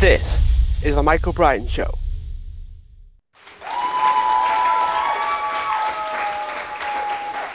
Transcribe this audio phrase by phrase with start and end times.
[0.00, 0.38] This
[0.84, 1.92] is the Michael Brian Show.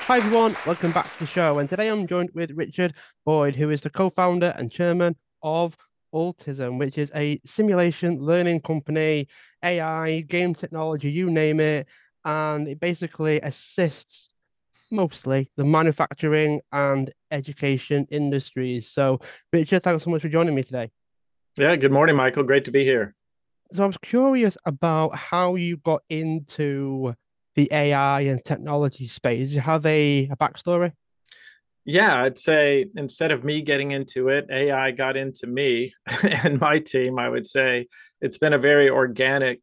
[0.08, 1.60] Hi everyone, welcome back to the show.
[1.60, 2.96] And today I'm joined with Richard
[3.26, 5.78] Boyd, who is the co-founder and chairman of
[6.14, 9.30] Ultisim, which is a simulation learning company,
[9.64, 11.88] AI, game technology, you name it.
[12.26, 14.36] And it basically assists
[14.92, 18.92] mostly the manufacturing and education industries.
[18.92, 19.22] So,
[19.54, 20.92] Richard, thanks so much for joining me today.
[21.56, 22.42] Yeah, good morning, Michael.
[22.42, 23.14] Great to be here.
[23.74, 27.14] So, I was curious about how you got into
[27.54, 29.54] the AI and technology space.
[29.56, 30.94] Have they a backstory?
[31.86, 36.80] Yeah, I'd say instead of me getting into it, AI got into me and my
[36.80, 37.20] team.
[37.20, 37.88] I would say
[38.20, 39.60] it's been a very organic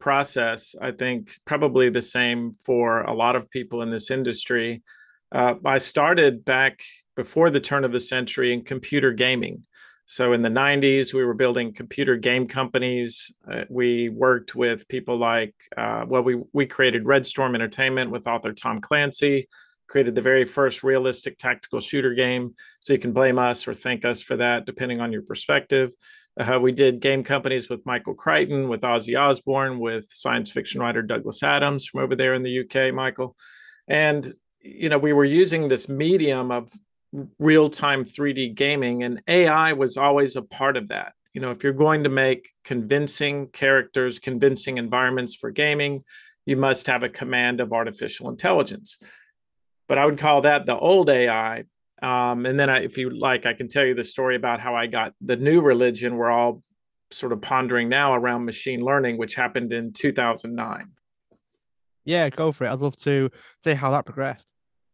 [0.00, 0.74] process.
[0.82, 4.82] I think probably the same for a lot of people in this industry.
[5.30, 6.82] Uh, I started back
[7.16, 9.64] before the turn of the century in computer gaming.
[10.12, 13.32] So in the 90s, we were building computer game companies.
[13.50, 18.26] Uh, we worked with people like, uh, well, we, we created Red Storm Entertainment with
[18.26, 19.48] author Tom Clancy,
[19.86, 22.54] created the very first realistic tactical shooter game.
[22.80, 25.94] So you can blame us or thank us for that, depending on your perspective.
[26.38, 31.00] Uh, we did game companies with Michael Crichton, with Ozzy Osbourne, with science fiction writer
[31.00, 33.34] Douglas Adams from over there in the UK, Michael.
[33.88, 36.70] And, you know, we were using this medium of
[37.38, 41.12] real time 3D gaming, and AI was always a part of that.
[41.34, 46.04] You know, if you're going to make convincing characters, convincing environments for gaming,
[46.46, 48.98] you must have a command of artificial intelligence.
[49.88, 51.64] But I would call that the old AI.
[52.02, 54.74] Um, and then, I, if you like, I can tell you the story about how
[54.74, 56.62] I got the new religion we're all
[57.12, 60.90] sort of pondering now around machine learning, which happened in 2009.
[62.04, 62.70] Yeah, go for it.
[62.70, 63.30] I'd love to
[63.64, 64.46] see how that progressed.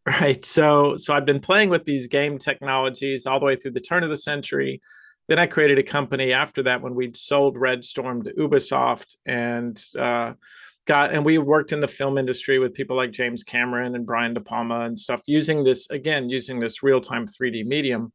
[0.08, 0.42] Right.
[0.42, 4.04] So so I've been playing with these game technologies all the way through the turn
[4.04, 4.80] of the century.
[5.28, 9.78] Then I created a company after that when we'd sold Red Storm to Ubisoft and
[9.98, 10.32] uh,
[10.86, 14.32] got and we worked in the film industry with people like James Cameron and Brian
[14.32, 18.10] De Palma and stuff using this again using this real-time 3D medium.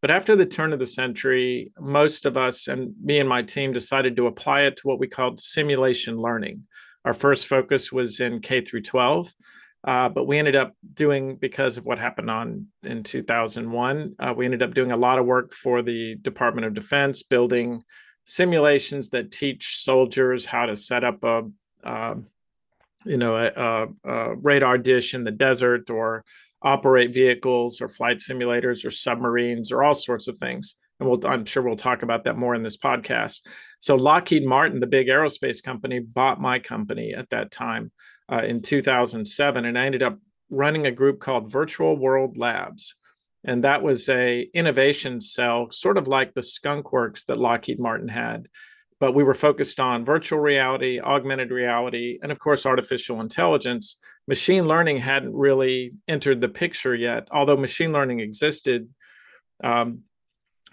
[0.00, 3.72] But after the turn of the century, most of us and me and my team
[3.72, 6.62] decided to apply it to what we called simulation learning.
[7.04, 9.32] Our first focus was in K through 12
[9.84, 14.44] uh, but we ended up doing because of what happened on in 2001 uh, we
[14.44, 17.82] ended up doing a lot of work for the department of defense building
[18.24, 21.42] simulations that teach soldiers how to set up a
[21.84, 22.14] uh,
[23.04, 26.24] you know a, a, a, radar dish in the desert or
[26.62, 30.76] operate vehicles or flight simulators or submarines or all sorts of things.
[31.00, 33.40] And we'll, i'm sure we'll talk about that more in this podcast.
[33.80, 37.90] So lockheed martin the big aerospace company bought my company at that time
[38.30, 40.18] uh, in 2007, and I ended up
[40.50, 42.96] running a group called Virtual World Labs,
[43.44, 48.08] and that was a innovation cell, sort of like the Skunk Works that Lockheed Martin
[48.08, 48.48] had.
[49.00, 53.96] But we were focused on virtual reality, augmented reality, and of course, artificial intelligence.
[54.28, 58.88] Machine learning hadn't really entered the picture yet, although machine learning existed.
[59.64, 60.02] Um,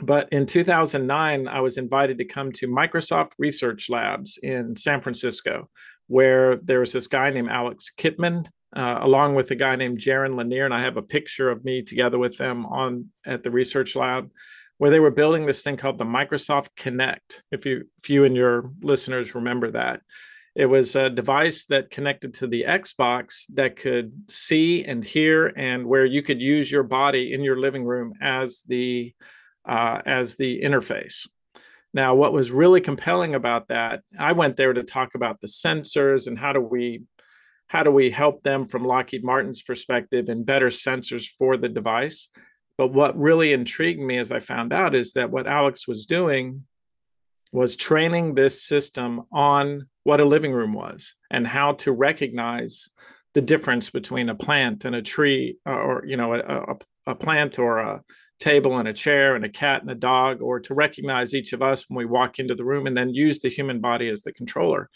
[0.01, 5.69] but in 2009, I was invited to come to Microsoft Research Labs in San Francisco,
[6.09, 10.35] where there was this guy named Alex Kipman, uh, along with a guy named Jaron
[10.35, 13.95] Lanier, and I have a picture of me together with them on at the research
[13.95, 14.31] lab,
[14.79, 17.43] where they were building this thing called the Microsoft Kinect.
[17.51, 20.01] If you if you and your listeners remember that,
[20.55, 25.85] it was a device that connected to the Xbox that could see and hear, and
[25.85, 29.13] where you could use your body in your living room as the
[29.63, 31.27] uh, as the interface.
[31.93, 36.27] Now, what was really compelling about that, I went there to talk about the sensors
[36.27, 37.03] and how do we
[37.67, 42.27] how do we help them from Lockheed Martin's perspective and better sensors for the device.
[42.79, 46.63] But what really intrigued me as I found out is that what Alex was doing
[47.51, 52.89] was training this system on what a living room was and how to recognize
[53.35, 56.77] the difference between a plant and a tree uh, or you know a, a,
[57.07, 58.03] a plant or a
[58.39, 61.61] table and a chair and a cat and a dog, or to recognize each of
[61.61, 64.33] us when we walk into the room and then use the human body as the
[64.33, 64.89] controller.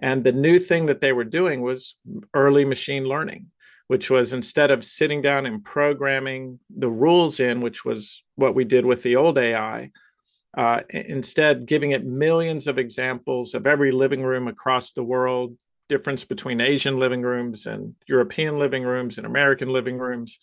[0.00, 1.96] And the new thing that they were doing was
[2.34, 3.46] early machine learning,
[3.88, 8.64] which was instead of sitting down and programming the rules in, which was what we
[8.64, 9.90] did with the old AI,
[10.56, 15.56] uh, instead giving it millions of examples of every living room across the world,
[15.88, 20.38] difference between Asian living rooms and European living rooms and American living rooms,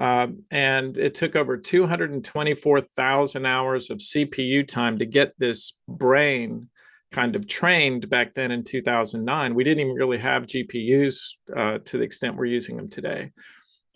[0.00, 6.70] um, and it took over 224,000 hours of CPU time to get this brain
[7.12, 9.54] kind of trained back then in 2009.
[9.54, 13.32] We didn't even really have GPUs uh, to the extent we're using them today.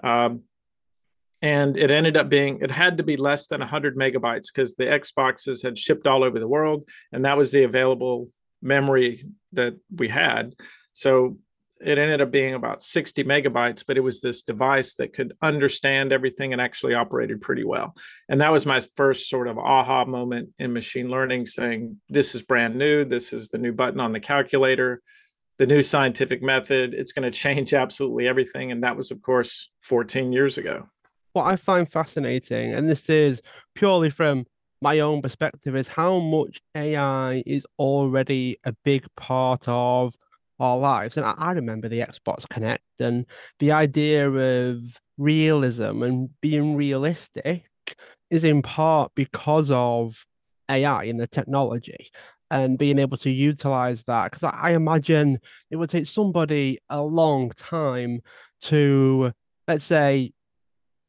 [0.03, 0.43] Um,
[1.41, 4.87] and it ended up being it had to be less than 100 megabytes because the
[4.87, 8.31] xboxes had shipped all over the world and that was the available
[8.63, 10.55] memory that we had
[10.95, 11.37] so
[11.85, 16.13] it ended up being about 60 megabytes but it was this device that could understand
[16.13, 17.95] everything and actually operated pretty well.
[18.29, 22.43] And that was my first sort of aha moment in machine learning saying this is
[22.43, 23.05] brand new.
[23.05, 25.03] This is the new button on the calculator
[25.59, 26.95] the new scientific method.
[26.95, 28.73] It's going to change absolutely everything.
[28.73, 30.89] And that was of course 14 years ago.
[31.33, 33.43] What I find fascinating, and this is
[33.75, 34.47] purely from
[34.81, 40.15] my own perspective, is how much AI is already a big part of
[40.61, 41.17] our lives.
[41.17, 43.27] And I, I remember the Xbox Kinect and
[43.59, 47.65] the idea of realism and being realistic
[48.31, 50.25] is in part because of
[50.69, 52.09] AI and the technology
[52.51, 54.31] and being able to utilize that.
[54.31, 55.39] Because I, I imagine
[55.71, 58.21] it would take somebody a long time
[58.63, 59.33] to,
[59.69, 60.33] let's say,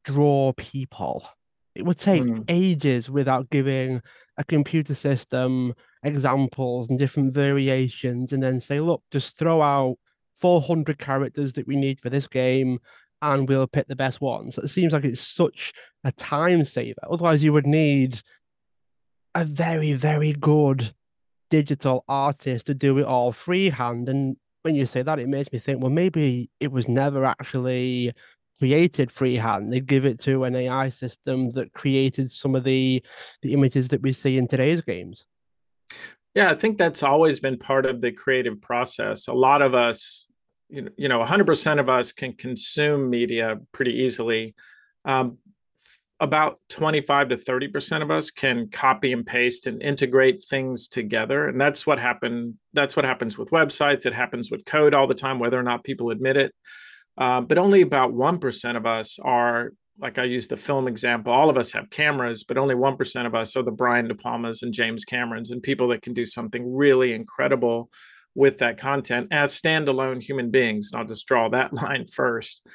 [0.04, 1.28] draw people.
[1.74, 2.44] It would take mm.
[2.48, 4.02] ages without giving
[4.38, 5.74] a computer system
[6.06, 9.96] examples and different variations and then say, look, just throw out
[10.36, 12.78] 400 characters that we need for this game
[13.22, 14.58] and we'll pick the best ones.
[14.58, 15.72] It seems like it's such
[16.04, 17.00] a time saver.
[17.10, 18.20] Otherwise, you would need
[19.34, 20.94] a very, very good
[21.50, 24.08] digital artist to do it all freehand.
[24.08, 28.12] And when you say that, it makes me think, well, maybe it was never actually
[28.58, 29.72] created freehand.
[29.72, 33.02] They give it to an AI system that created some of the
[33.42, 35.24] the images that we see in today's games.
[36.36, 39.26] Yeah, I think that's always been part of the creative process.
[39.26, 40.26] A lot of us,
[40.68, 44.54] you know, 100% of us can consume media pretty easily.
[45.06, 45.38] Um,
[46.20, 51.48] about 25 to 30% of us can copy and paste and integrate things together.
[51.48, 52.56] And that's what happened.
[52.74, 54.04] That's what happens with websites.
[54.04, 56.54] It happens with code all the time, whether or not people admit it.
[57.16, 61.48] Uh, but only about 1% of us are, like I use the film example, all
[61.48, 64.72] of us have cameras, but only 1% of us are the Brian De Palmas and
[64.72, 67.90] James Camerons and people that can do something really incredible
[68.34, 70.90] with that content as standalone human beings.
[70.92, 72.66] And I'll just draw that line first.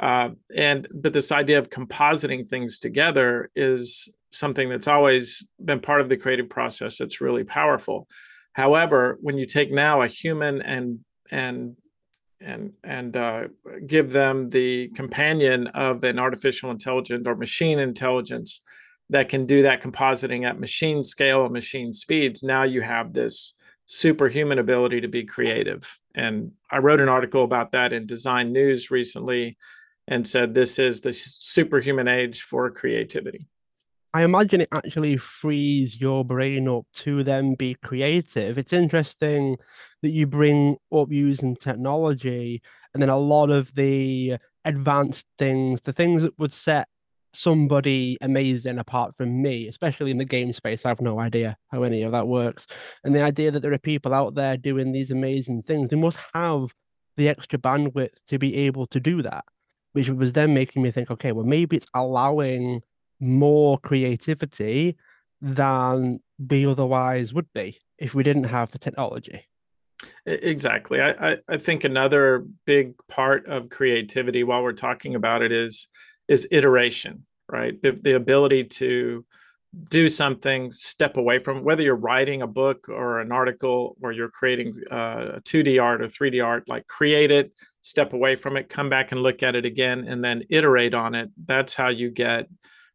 [0.00, 6.00] Uh, and but this idea of compositing things together is something that's always been part
[6.00, 8.08] of the creative process that's really powerful
[8.54, 11.76] however when you take now a human and and
[12.44, 13.44] and and uh,
[13.86, 18.60] give them the companion of an artificial intelligence or machine intelligence
[19.10, 22.42] that can do that compositing at machine scale and machine speeds.
[22.42, 23.54] Now you have this
[23.86, 25.98] superhuman ability to be creative.
[26.14, 29.56] And i wrote an article about that in design news recently
[30.08, 33.46] and said this is the superhuman age for creativity
[34.14, 38.58] I imagine it actually frees your brain up to then be creative.
[38.58, 39.56] It's interesting
[40.02, 42.60] that you bring up using technology
[42.92, 44.36] and then a lot of the
[44.66, 46.88] advanced things, the things that would set
[47.32, 50.84] somebody amazing apart from me, especially in the game space.
[50.84, 52.66] I have no idea how any of that works.
[53.04, 56.18] And the idea that there are people out there doing these amazing things, they must
[56.34, 56.74] have
[57.16, 59.46] the extra bandwidth to be able to do that,
[59.92, 62.82] which was then making me think, okay, well, maybe it's allowing
[63.22, 64.96] more creativity
[65.40, 69.46] than we otherwise would be if we didn't have the technology.
[70.26, 71.00] Exactly.
[71.00, 75.88] I, I, think another big part of creativity while we're talking about it is
[76.26, 77.80] is iteration, right?
[77.80, 79.24] The, the ability to
[79.88, 84.28] do something, step away from whether you're writing a book or an article or you're
[84.28, 87.52] creating uh, 2D art or 3D art, like create it,
[87.82, 91.14] step away from it, come back and look at it again, and then iterate on
[91.14, 91.30] it.
[91.46, 92.48] That's how you get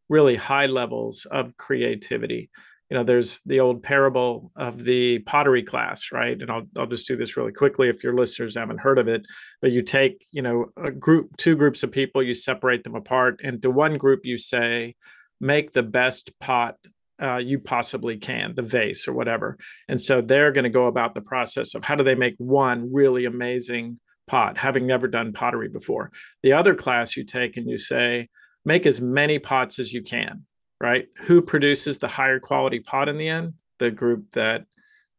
[0.08, 2.50] really high levels of creativity.
[2.90, 6.40] You know there's the old parable of the pottery class right?
[6.40, 9.26] And I'll, I'll just do this really quickly if your listeners haven't heard of it.
[9.60, 13.40] But you take you know a group two groups of people you separate them apart
[13.44, 14.94] and to one group you say
[15.40, 16.76] make the best pot
[17.22, 19.58] uh, you possibly can the vase or whatever.
[19.88, 22.92] And so they're going to go about the process of how do they make one
[22.92, 23.98] really amazing
[24.28, 26.12] pot having never done pottery before.
[26.42, 28.28] The other class you take and you say
[28.68, 30.44] make as many pots as you can,
[30.78, 31.08] right?
[31.22, 33.54] Who produces the higher quality pot in the end?
[33.78, 34.66] The group that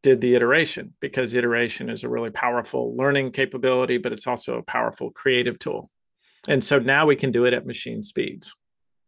[0.04, 4.64] did the iteration, because iteration is a really powerful learning capability, but it's also a
[4.64, 5.90] powerful creative tool.
[6.48, 8.56] And so now we can do it at machine speeds.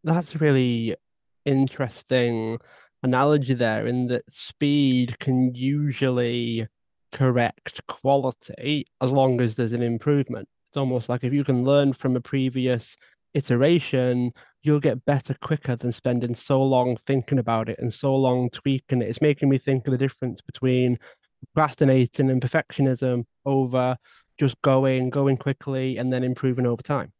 [0.02, 0.96] That's a really
[1.44, 2.58] interesting
[3.04, 6.66] analogy there in that speed can usually
[7.12, 10.48] correct quality as long as there's an improvement.
[10.70, 12.96] It's almost like if you can learn from a previous
[13.34, 18.50] iteration, you'll get better quicker than spending so long thinking about it and so long
[18.50, 19.08] tweaking it.
[19.08, 20.98] It's making me think of the difference between
[21.54, 23.96] procrastinating and perfectionism over
[24.38, 27.12] just going, going quickly, and then improving over time.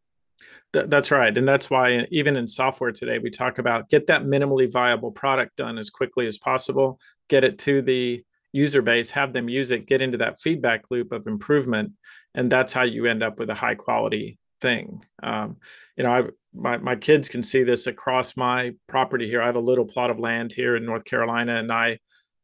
[0.72, 1.36] Th- that's right.
[1.36, 5.12] And that's why uh, even in software today, we talk about get that minimally viable
[5.12, 9.70] product done as quickly as possible, get it to the user base, have them use
[9.70, 11.92] it, get into that feedback loop of improvement.
[12.34, 15.04] And that's how you end up with a high quality thing.
[15.22, 15.56] Um,
[15.96, 16.22] you know, I,
[16.54, 19.42] my, my kids can see this across my property here.
[19.42, 21.98] I have a little plot of land here in North Carolina, and I,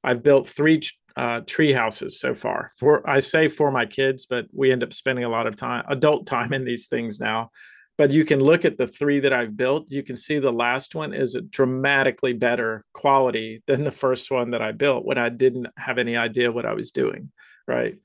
[0.04, 0.82] I've built three
[1.16, 2.70] uh, tree houses so far.
[2.78, 5.84] For I say for my kids, but we end up spending a lot of time,
[5.88, 7.50] adult time, in these things now
[7.98, 9.90] but you can look at the three that I've built.
[9.90, 14.52] You can see the last one is a dramatically better quality than the first one
[14.52, 17.32] that I built when I didn't have any idea what I was doing.
[17.66, 17.96] Right.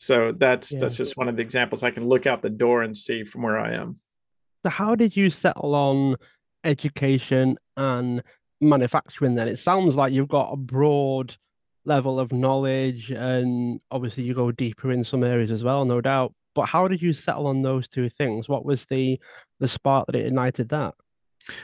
[0.00, 0.78] So that's yeah.
[0.80, 3.42] that's just one of the examples I can look out the door and see from
[3.42, 3.96] where I am.
[4.64, 6.16] So how did you settle on
[6.64, 8.22] education and
[8.60, 9.46] manufacturing then?
[9.46, 11.36] It sounds like you've got a broad
[11.84, 16.34] level of knowledge and obviously you go deeper in some areas as well, no doubt.
[16.54, 18.48] But how did you settle on those two things?
[18.48, 19.20] What was the
[19.60, 20.94] the spark that ignited that?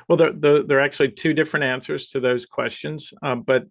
[0.09, 3.13] Well, there, there, there are actually two different answers to those questions.
[3.23, 3.65] Um, but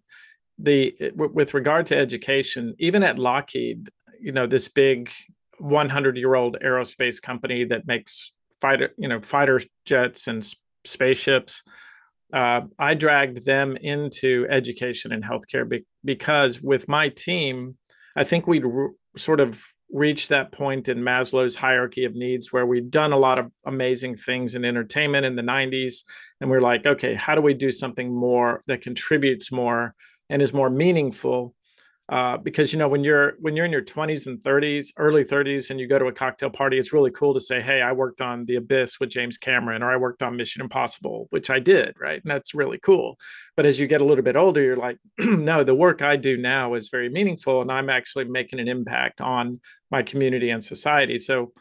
[0.58, 5.10] the with regard to education, even at Lockheed, you know, this big
[5.58, 10.46] 100 year old aerospace company that makes fighter, you know, fighter jets and
[10.84, 11.62] spaceships.
[12.32, 17.76] Uh, I dragged them into education and healthcare be- because with my team,
[18.16, 22.66] I think we'd re- sort of reached that point in Maslow's hierarchy of needs where
[22.66, 26.02] we'd done a lot of amazing things in entertainment in the 90s.
[26.40, 29.94] And we're like, okay, how do we do something more that contributes more
[30.28, 31.54] and is more meaningful
[32.08, 35.70] uh, because you know when you're when you're in your 20s and 30s early 30s
[35.70, 38.20] and you go to a cocktail party it's really cool to say hey i worked
[38.20, 41.96] on the abyss with james cameron or i worked on mission impossible which i did
[42.00, 42.22] right?
[42.22, 43.18] And that's really cool.
[43.56, 46.36] But as you get a little bit older you're like no the work i do
[46.36, 49.60] now is very meaningful and i'm actually making an impact on
[49.90, 51.18] my community and society.
[51.18, 51.52] So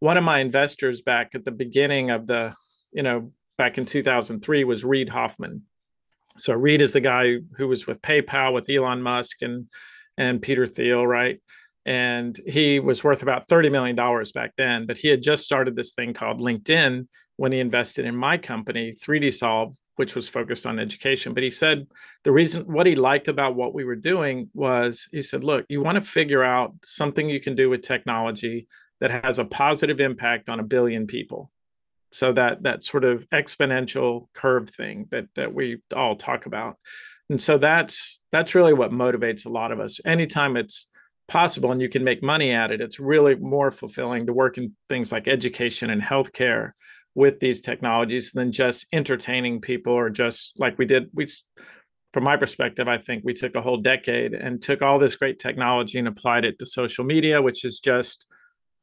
[0.00, 2.54] one of my investors back at the beginning of the
[2.92, 5.62] you know back in 2003 was reid hoffman
[6.40, 9.66] so Reid is the guy who was with PayPal with Elon Musk and
[10.16, 11.40] and Peter Thiel, right?
[11.86, 13.96] And he was worth about $30 million
[14.34, 18.14] back then, but he had just started this thing called LinkedIn when he invested in
[18.14, 21.32] my company, 3D Solve, which was focused on education.
[21.32, 21.86] But he said
[22.22, 25.82] the reason what he liked about what we were doing was he said, look, you
[25.82, 28.68] want to figure out something you can do with technology
[29.00, 31.50] that has a positive impact on a billion people
[32.12, 36.76] so that that sort of exponential curve thing that that we all talk about.
[37.28, 40.00] And so that's that's really what motivates a lot of us.
[40.04, 40.88] Anytime it's
[41.30, 44.74] possible and you can make money at it it's really more fulfilling to work in
[44.88, 46.72] things like education and healthcare
[47.14, 51.24] with these technologies than just entertaining people or just like we did we
[52.12, 55.38] from my perspective i think we took a whole decade and took all this great
[55.38, 58.26] technology and applied it to social media which is just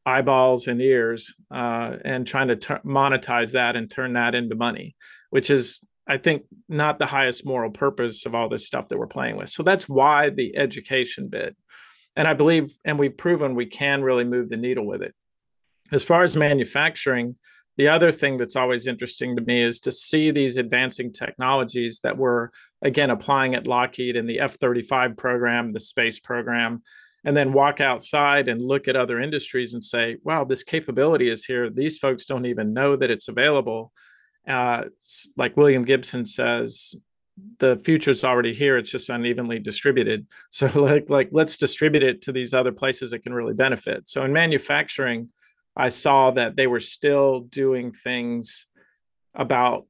[0.08, 4.96] eyeballs and ears uh, and trying to ter- monetize that and turn that into money,
[5.32, 9.08] which is, I think, not the highest moral purpose of all this stuff that we're
[9.08, 9.50] playing with.
[9.50, 11.58] So that's why the education bit.
[12.16, 15.14] And I believe, and we've proven we can really move the needle with it.
[15.92, 17.36] As far as manufacturing,
[17.76, 22.18] the other thing that's always interesting to me is to see these advancing technologies that
[22.18, 22.50] we're,
[22.82, 26.82] again, applying at Lockheed in the F 35 program, the space program,
[27.24, 31.46] and then walk outside and look at other industries and say, wow, this capability is
[31.46, 31.70] here.
[31.70, 33.92] These folks don't even know that it's available.
[34.48, 34.86] Uh,
[35.36, 36.96] like William Gibson says,
[37.60, 38.78] the future is already here.
[38.78, 40.28] It's just unevenly distributed.
[40.50, 44.08] So like, like let's distribute it to these other places that can really benefit.
[44.08, 45.30] So in manufacturing,
[45.76, 48.66] I saw that they were still doing things
[49.36, 49.86] about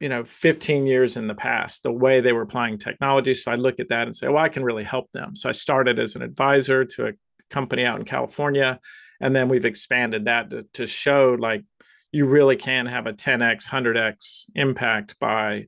[0.00, 3.34] you know 15 years in the past the way they were applying technology.
[3.34, 5.36] So i look at that and say well i can really help them.
[5.36, 7.12] So i started as an advisor to a
[7.50, 8.78] company out in california
[9.20, 11.64] and then we've expanded that to, to show like
[12.12, 15.66] you really can have a 10x 100x impact by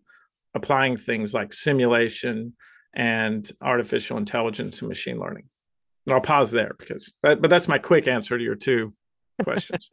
[0.54, 2.54] applying things like simulation
[2.94, 5.44] and artificial intelligence and machine learning.
[6.06, 8.94] And i'll pause there because that, but that's my quick answer to your two
[9.42, 9.88] questions.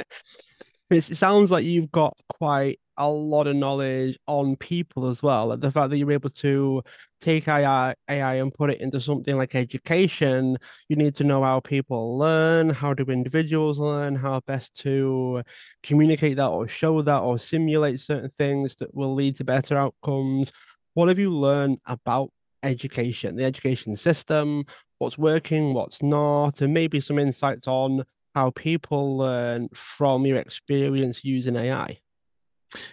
[0.89, 5.47] It sounds like you've got quite a lot of knowledge on people as well.
[5.47, 6.81] Like the fact that you're able to
[7.21, 10.57] take AI, AI and put it into something like education,
[10.89, 15.43] you need to know how people learn, how do individuals learn, how best to
[15.83, 20.51] communicate that or show that or simulate certain things that will lead to better outcomes.
[20.93, 22.31] What have you learned about
[22.63, 24.65] education, the education system,
[24.99, 28.03] what's working, what's not, and maybe some insights on
[28.35, 31.99] how people learn from your experience using AI?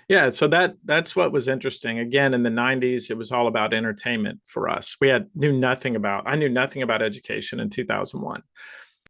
[0.09, 1.99] Yeah, so that that's what was interesting.
[1.99, 4.97] Again, in the 90s, it was all about entertainment for us.
[5.01, 8.43] We had knew nothing about I knew nothing about education in 2001.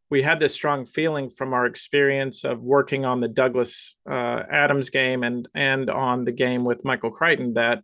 [0.09, 4.89] we had this strong feeling from our experience of working on the Douglas uh, Adams
[4.89, 7.81] game and and on the game with Michael Crichton that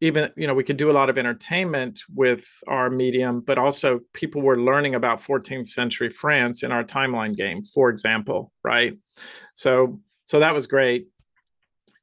[0.00, 4.00] even you know we could do a lot of entertainment with our medium but also
[4.12, 8.96] people were learning about 14th century france in our timeline game for example right
[9.54, 11.08] so so that was great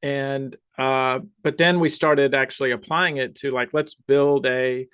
[0.06, 4.88] and uh, but then we started actually applying it to like let's build a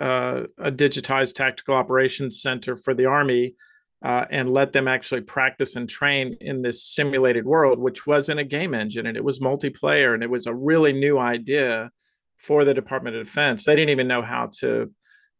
[0.00, 3.54] a, a digitized tactical operations center for the army
[4.02, 8.44] uh, and let them actually practice and train in this simulated world which wasn't a
[8.44, 11.90] game engine and it was multiplayer and it was a really new idea
[12.38, 13.66] for the Department of Defense.
[13.66, 14.90] They didn't even know how to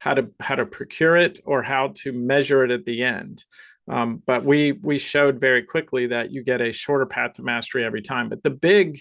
[0.00, 3.44] how to how to procure it or how to measure it at the end.
[3.88, 7.84] Um, but we we showed very quickly that you get a shorter path to mastery
[7.84, 8.28] every time.
[8.28, 9.00] But the big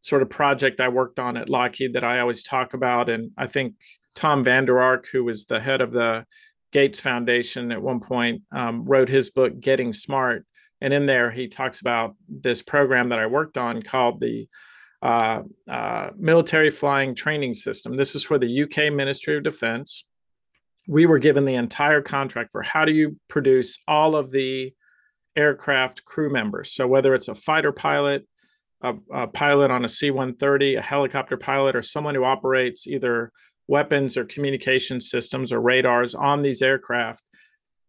[0.00, 3.46] sort of project I worked on at Lockheed that I always talk about, and I
[3.46, 3.74] think
[4.14, 6.26] Tom Vander Ark, who was the head of the
[6.72, 10.44] Gates Foundation at one point, um, wrote his book Getting Smart,
[10.80, 14.48] and in there he talks about this program that I worked on called the
[15.00, 17.96] uh, uh, military flying training system.
[17.96, 20.04] This is for the UK Ministry of Defense.
[20.86, 24.74] We were given the entire contract for how do you produce all of the
[25.36, 26.72] aircraft crew members.
[26.72, 28.26] So whether it's a fighter pilot,
[28.82, 33.32] a, a pilot on a C-130, a helicopter pilot, or someone who operates either
[33.66, 37.22] weapons or communication systems or radars on these aircraft,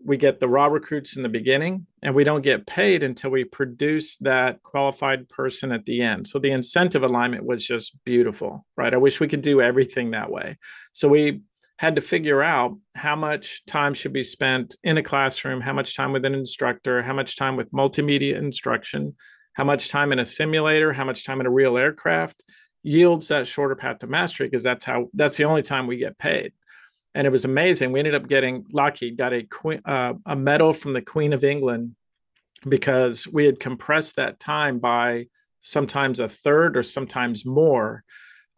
[0.03, 3.43] we get the raw recruits in the beginning and we don't get paid until we
[3.43, 6.27] produce that qualified person at the end.
[6.27, 8.93] So the incentive alignment was just beautiful right?
[8.93, 10.57] I wish we could do everything that way.
[10.91, 11.41] So we
[11.77, 15.95] had to figure out how much time should be spent in a classroom how much
[15.95, 19.15] time with an instructor how much time with multimedia instruction
[19.53, 22.43] how much time in a simulator how much time in a real aircraft
[22.83, 26.17] yields that shorter path to mastery because that's how that's the only time we get
[26.17, 26.53] paid
[27.15, 27.93] and it was amazing.
[27.93, 29.47] We ended up getting Lockheed got a
[29.85, 31.95] uh, a medal from the Queen of England
[32.67, 35.27] because we had compressed that time by
[35.61, 38.03] sometimes a third or sometimes more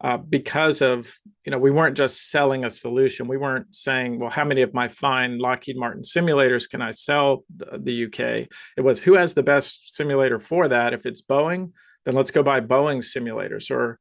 [0.00, 1.12] uh, because of
[1.44, 3.26] you know we weren't just selling a solution.
[3.26, 7.44] We weren't saying well how many of my fine lockheed martin simulators can i sell
[7.56, 10.92] the, the uk it was who has the best simulator for that?
[10.92, 11.72] If it's boeing
[12.04, 13.98] then let's go buy boeing simulators or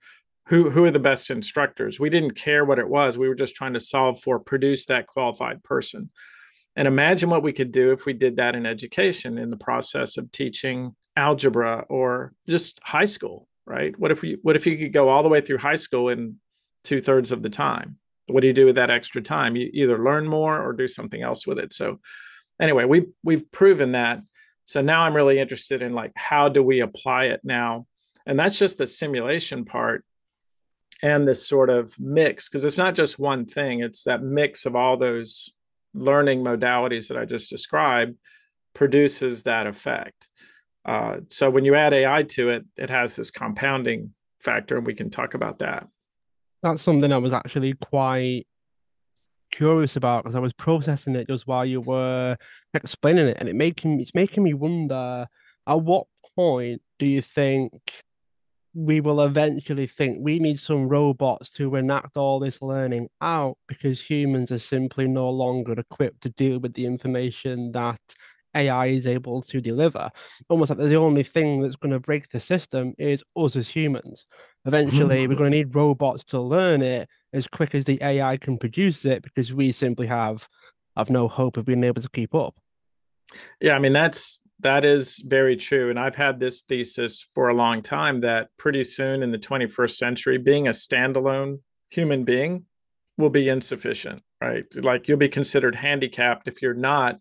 [0.47, 1.99] who who are the best instructors?
[1.99, 3.17] We didn't care what it was.
[3.17, 6.09] We were just trying to solve for produce that qualified person.
[6.75, 10.15] And imagine what we could do if we did that in education in the process
[10.17, 13.97] of teaching algebra or just high school right?
[13.99, 16.37] What if we what if you could go all the way through high school in
[16.83, 17.97] two-thirds of the time?
[18.27, 19.55] What do you do with that extra time?
[19.55, 21.73] You either learn more or do something else with it.
[21.73, 21.99] So
[22.59, 24.21] anyway we we've proven that.
[24.65, 27.85] So now i'm really interested in like how do we apply it now?
[28.25, 30.03] And that's just the simulation part
[31.03, 33.81] and this sort of mix because it's not just one thing.
[33.81, 35.51] It's that mix of all those
[35.97, 38.15] learning modalities that i just described
[38.73, 40.29] produces that effect
[40.87, 44.93] uh, so when you add ai to it it has this compounding factor and we
[44.93, 45.87] can talk about that.
[46.63, 48.45] That's something i was actually quite
[49.51, 52.35] curious about because i was processing it just while you were
[52.73, 55.25] explaining it and it making it's making me wonder
[55.67, 57.71] at what point do you think
[58.73, 64.01] we will eventually think we need some robots to enact all this learning out because
[64.01, 67.99] humans are simply no longer equipped to deal with the information that
[68.55, 70.09] AI is able to deliver.
[70.49, 74.25] Almost like the only thing that's going to break the system is us as humans.
[74.65, 75.37] Eventually, we're mm-hmm.
[75.37, 79.23] going to need robots to learn it as quick as the AI can produce it
[79.23, 80.47] because we simply have
[80.95, 82.55] have no hope of being able to keep up.
[83.61, 85.89] Yeah, I mean that's that is very true.
[85.89, 89.91] And I've had this thesis for a long time that pretty soon in the 21st
[89.91, 92.65] century, being a standalone human being
[93.17, 94.65] will be insufficient, right?
[94.73, 97.19] Like you'll be considered handicapped if you're not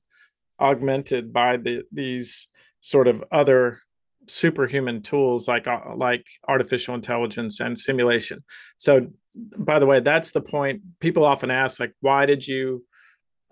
[0.61, 2.49] augmented by the these
[2.81, 3.81] sort of other
[4.29, 8.45] superhuman tools like uh, like artificial intelligence and simulation.
[8.77, 12.85] So by the way, that's the point people often ask like why did you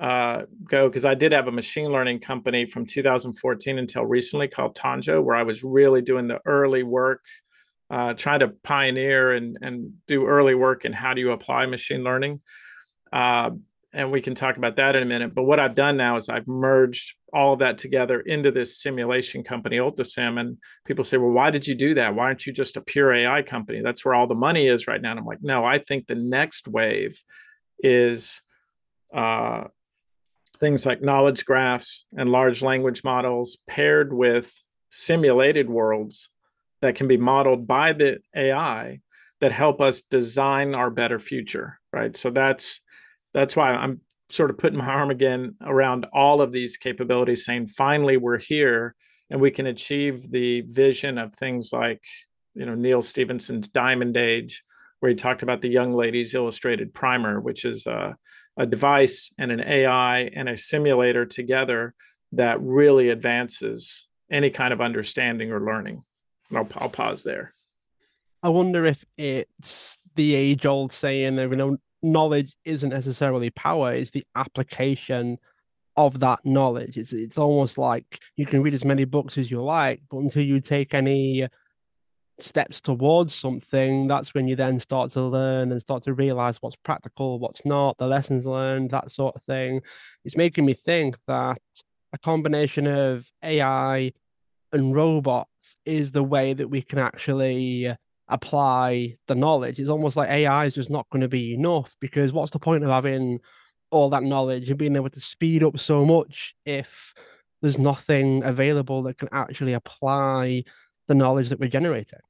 [0.01, 4.77] uh, go because I did have a machine learning company from 2014 until recently called
[4.77, 7.25] Tanjo, where I was really doing the early work,
[7.90, 12.03] uh, trying to pioneer and and do early work in how do you apply machine
[12.03, 12.40] learning.
[13.12, 13.51] Uh,
[13.94, 15.35] and we can talk about that in a minute.
[15.35, 19.44] But what I've done now is I've merged all of that together into this simulation
[19.44, 20.38] company, Ultisim.
[20.38, 22.14] And people say, well, why did you do that?
[22.14, 23.83] Why aren't you just a pure AI company?
[23.83, 25.12] That's where all the money is right now.
[25.12, 27.22] And I'm like, no, I think the next wave
[27.78, 28.42] is
[29.14, 29.64] uh,
[30.59, 34.52] things like knowledge graphs and large language models paired with
[34.90, 36.30] simulated worlds
[36.83, 39.00] that can be modeled by the AI
[39.40, 42.16] that help us design our better future, right?
[42.16, 42.80] So that's
[43.35, 47.66] that's why I'm sort of putting my arm again around all of these capabilities, saying,
[47.66, 48.94] finally, we're here
[49.29, 52.03] and we can achieve the vision of things like,
[52.55, 54.62] you know, Neal Stephenson's Diamond Age,
[55.01, 58.16] where he talked about the Young Ladies Illustrated Primer, which is a,
[58.57, 61.94] a device and an AI and a simulator together
[62.33, 66.03] that really advances any kind of understanding or learning.
[66.49, 67.55] And I'll, I'll pause there.
[68.42, 74.11] I wonder if it's the age old saying you know knowledge isn't necessarily power, it's
[74.12, 75.38] the application
[75.97, 76.97] of that knowledge.
[76.99, 80.43] It's it's almost like you can read as many books as you like, but until
[80.43, 81.49] you take any
[82.40, 86.77] steps towards something, that's when you then start to learn and start to realize what's
[86.77, 89.81] practical, what's not, the lessons learned, that sort of thing.
[90.25, 91.61] It's making me think that
[92.12, 94.12] a combination of AI
[94.73, 97.95] and robots is the way that we can actually
[98.28, 99.78] apply the knowledge.
[99.78, 102.84] It's almost like AI is just not going to be enough because what's the point
[102.84, 103.40] of having
[103.90, 107.14] all that knowledge and being able to speed up so much if
[107.62, 110.64] there's nothing available that can actually apply
[111.06, 112.20] the knowledge that we're generating?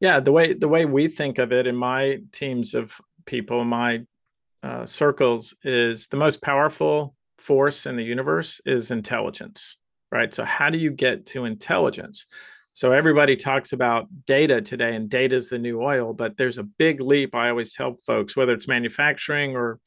[0.00, 4.02] Yeah, the way the way we think of it in my teams of people, my
[4.62, 9.76] uh, circles, is the most powerful force in the universe is intelligence,
[10.10, 10.32] right?
[10.32, 12.26] So how do you get to intelligence?
[12.74, 16.64] So everybody talks about data today, and data is the new oil, but there's a
[16.64, 17.32] big leap.
[17.32, 19.78] I always tell folks, whether it's manufacturing or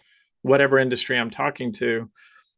[0.42, 2.10] whatever industry I'm talking to,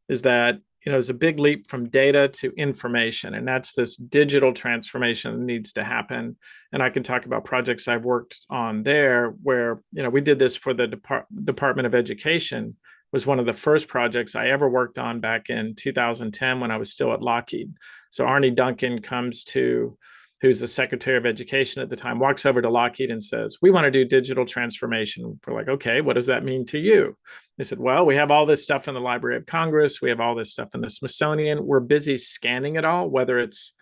[0.08, 3.96] is that you know there's a big leap from data to information, and that's this
[3.96, 6.38] digital transformation that needs to happen.
[6.72, 10.38] And I can talk about projects I've worked on there, where you know we did
[10.38, 12.78] this for the Depart- Department of Education.
[13.12, 16.78] Was one of the first projects I ever worked on back in 2010 when I
[16.78, 17.74] was still at Lockheed.
[18.12, 19.98] So Arne Duncan comes to
[20.42, 23.72] who's the Secretary of Education at the time, walks over to Lockheed and says, We
[23.72, 25.40] want to do digital transformation.
[25.46, 27.18] We're like, okay, what does that mean to you?
[27.58, 30.20] They said, Well, we have all this stuff in the Library of Congress, we have
[30.20, 31.66] all this stuff in the Smithsonian.
[31.66, 33.74] We're busy scanning it all, whether it's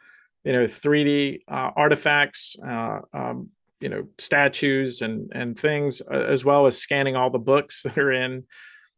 [0.43, 6.65] you know 3D uh, artifacts, uh, um, you know statues and and things, as well
[6.65, 8.45] as scanning all the books that are in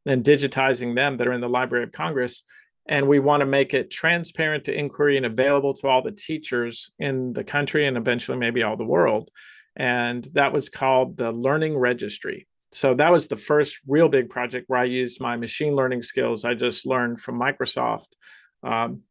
[0.06, 2.44] and digitizing them that are in the Library of Congress
[2.90, 6.92] and we want to make it transparent to inquiry and available to all the teachers
[6.98, 9.30] in the country and eventually maybe all the world.
[9.76, 12.48] And that was called the learning registry.
[12.72, 16.46] So that was the first real big project where i used my machine learning skills
[16.46, 18.10] i just learned from microsoft
[18.62, 19.02] um,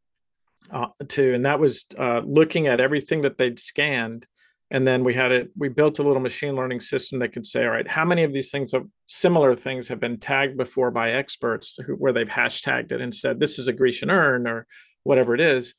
[0.71, 4.25] uh, to and that was uh, looking at everything that they'd scanned
[4.71, 7.63] and then we had it we built a little machine learning system that could say
[7.63, 11.11] all right how many of these things of similar things have been tagged before by
[11.11, 14.65] experts who, where they've hashtagged it and said this is a grecian urn or
[15.03, 15.75] whatever it is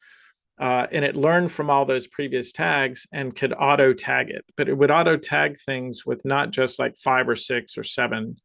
[0.58, 4.44] uh, and it learned from all those previous tags and could auto tag it.
[4.58, 8.36] But it would auto tag things with not just like five or six or seven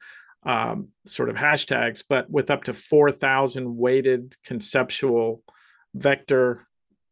[0.45, 5.41] um, sort of hashtags but with up to 4000 weighted conceptual
[5.93, 6.67] vector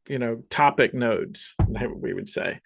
[0.07, 1.55] you know topic nodes
[1.95, 2.59] we would say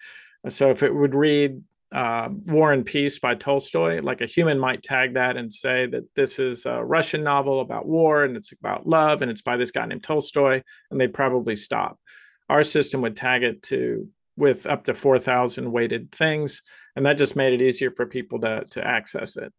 [0.52, 4.82] so if it would read uh, War and Peace by Tolstoy, like a human might
[4.82, 8.86] tag that and say that this is a Russian novel about war and it's about
[8.86, 11.98] love and it's by this guy named Tolstoy, and they'd probably stop.
[12.48, 16.62] Our system would tag it to with up to 4,000 weighted things,
[16.94, 19.52] and that just made it easier for people to, to access it.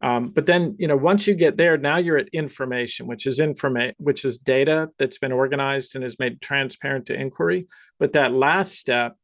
[0.00, 3.38] Um, but then, you know, once you get there, now you're at information, which is
[3.40, 7.66] information, which is data that's been organized and is made transparent to inquiry.
[7.98, 9.16] But that last step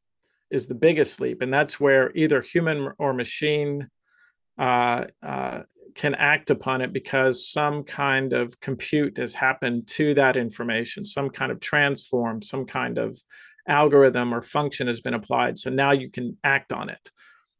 [0.51, 3.89] is the biggest leap, and that's where either human or machine
[4.59, 5.61] uh, uh,
[5.95, 11.31] can act upon it because some kind of compute has happened to that information, some
[11.31, 13.19] kind of transform, some kind of
[13.67, 15.59] algorithm or function has been applied.
[15.59, 17.11] So now you can act on it.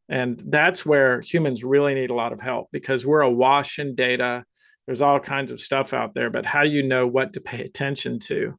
[0.09, 4.43] And that's where humans really need a lot of help because we're awash in data.
[4.85, 7.61] There's all kinds of stuff out there, but how do you know what to pay
[7.61, 8.55] attention to?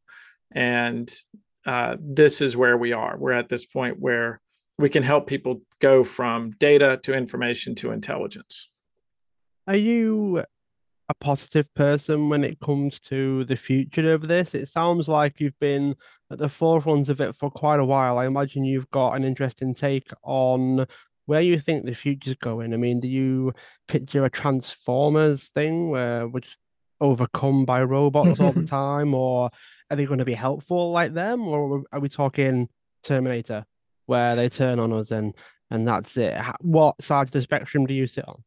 [0.51, 1.13] And
[1.67, 3.17] uh, this is where we are.
[3.17, 4.41] We're at this point where
[4.79, 8.69] we can help people go from data to information to intelligence.
[9.69, 10.43] Are you
[11.09, 14.55] a positive person when it comes to the future of this?
[14.55, 15.95] It sounds like you've been
[16.31, 18.19] at the forefront of it for quite a while.
[18.19, 20.87] I imagine you've got an interesting take on
[21.27, 22.75] where you think the future's going.
[22.75, 23.53] I mean, do you
[23.87, 26.59] picture a Transformers thing where we're just
[27.03, 29.51] overcome by robots all the time, or
[29.91, 32.69] are they going to be helpful like them, or are we talking
[33.03, 33.67] Terminator,
[34.07, 35.35] where they turn on us and
[35.71, 36.39] and that's it?
[36.61, 38.43] What side of the spectrum do you sit on?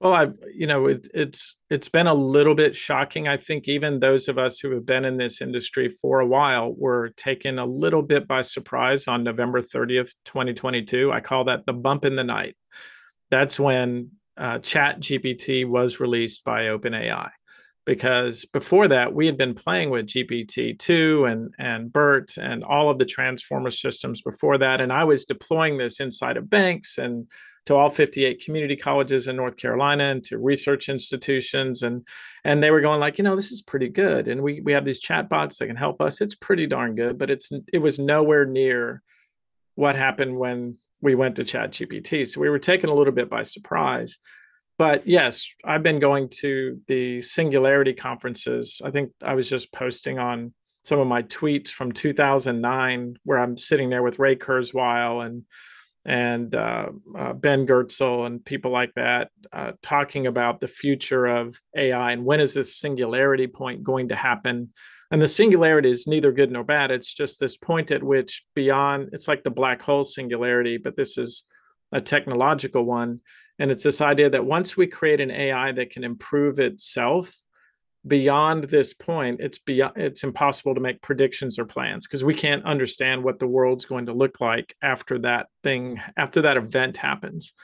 [0.00, 3.28] Well, I, you know, it, it's it's been a little bit shocking.
[3.28, 6.72] I think even those of us who have been in this industry for a while
[6.72, 11.12] were taken a little bit by surprise on November 30th, 2022.
[11.12, 12.56] I call that the bump in the night.
[13.30, 17.30] That's when uh, Chat GPT was released by OpenAI.
[17.88, 22.98] Because before that we had been playing with GPT-2 and and BERT and all of
[22.98, 27.26] the transformer systems before that and I was deploying this inside of banks and
[27.64, 32.06] to all 58 community colleges in North Carolina and to research institutions and
[32.44, 34.84] and they were going like you know this is pretty good and we we have
[34.84, 36.20] these chatbots that can help us.
[36.20, 39.02] It's pretty darn good but it's it was nowhere near
[39.76, 43.30] what happened when we went to chat gpt so we were taken a little bit
[43.30, 44.18] by surprise
[44.78, 48.80] but yes, I've been going to the Singularity conferences.
[48.84, 53.58] I think I was just posting on some of my tweets from 2009, where I'm
[53.58, 55.44] sitting there with Ray Kurzweil and
[56.04, 56.86] and uh,
[57.18, 62.24] uh, Ben Goertzel and people like that, uh, talking about the future of AI and
[62.24, 64.72] when is this singularity point going to happen?
[65.10, 66.90] And the singularity is neither good nor bad.
[66.90, 71.18] It's just this point at which beyond, it's like the black hole singularity, but this
[71.18, 71.44] is
[71.92, 73.20] a technological one
[73.58, 77.34] and it's this idea that once we create an AI that can improve itself,
[78.06, 82.64] beyond this point, it's beyond it's impossible to make predictions or plans because we can't
[82.64, 87.54] understand what the world's going to look like after that thing, after that event happens.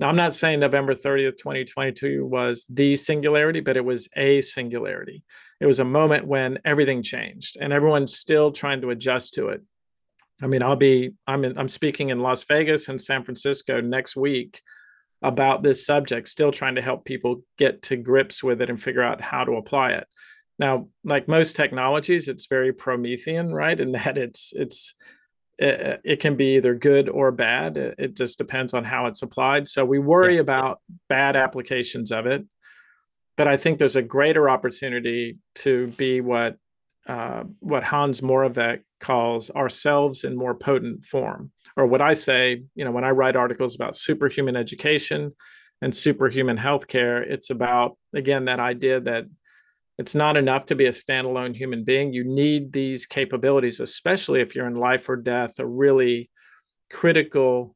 [0.00, 5.22] Now, I'm not saying November 30th, 2022 was the singularity, but it was a singularity.
[5.60, 9.62] It was a moment when everything changed and everyone's still trying to adjust to it.
[10.42, 14.16] I mean, I'll be I'm in, I'm speaking in Las Vegas and San Francisco next
[14.16, 14.60] week
[15.22, 19.02] about this subject, still trying to help people get to grips with it and figure
[19.02, 20.06] out how to apply it.
[20.58, 23.78] Now, like most technologies, it's very Promethean, right?
[23.78, 24.94] In that it's it's
[25.58, 27.76] it, it, can be either good or bad.
[27.76, 29.68] It just depends on how it's applied.
[29.68, 30.40] So we worry yeah.
[30.40, 32.44] about bad applications of it,
[33.36, 36.56] but I think there's a greater opportunity to be what
[37.06, 41.50] uh, what Hans Moravec calls ourselves in more potent form.
[41.76, 45.32] Or what I say, you know, when I write articles about superhuman education
[45.82, 49.24] and superhuman healthcare, it's about, again, that idea that
[49.98, 52.12] it's not enough to be a standalone human being.
[52.12, 56.30] You need these capabilities, especially if you're in life or death, or really
[56.90, 57.74] critical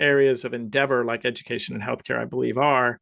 [0.00, 3.00] areas of endeavor like education and healthcare, I believe, are,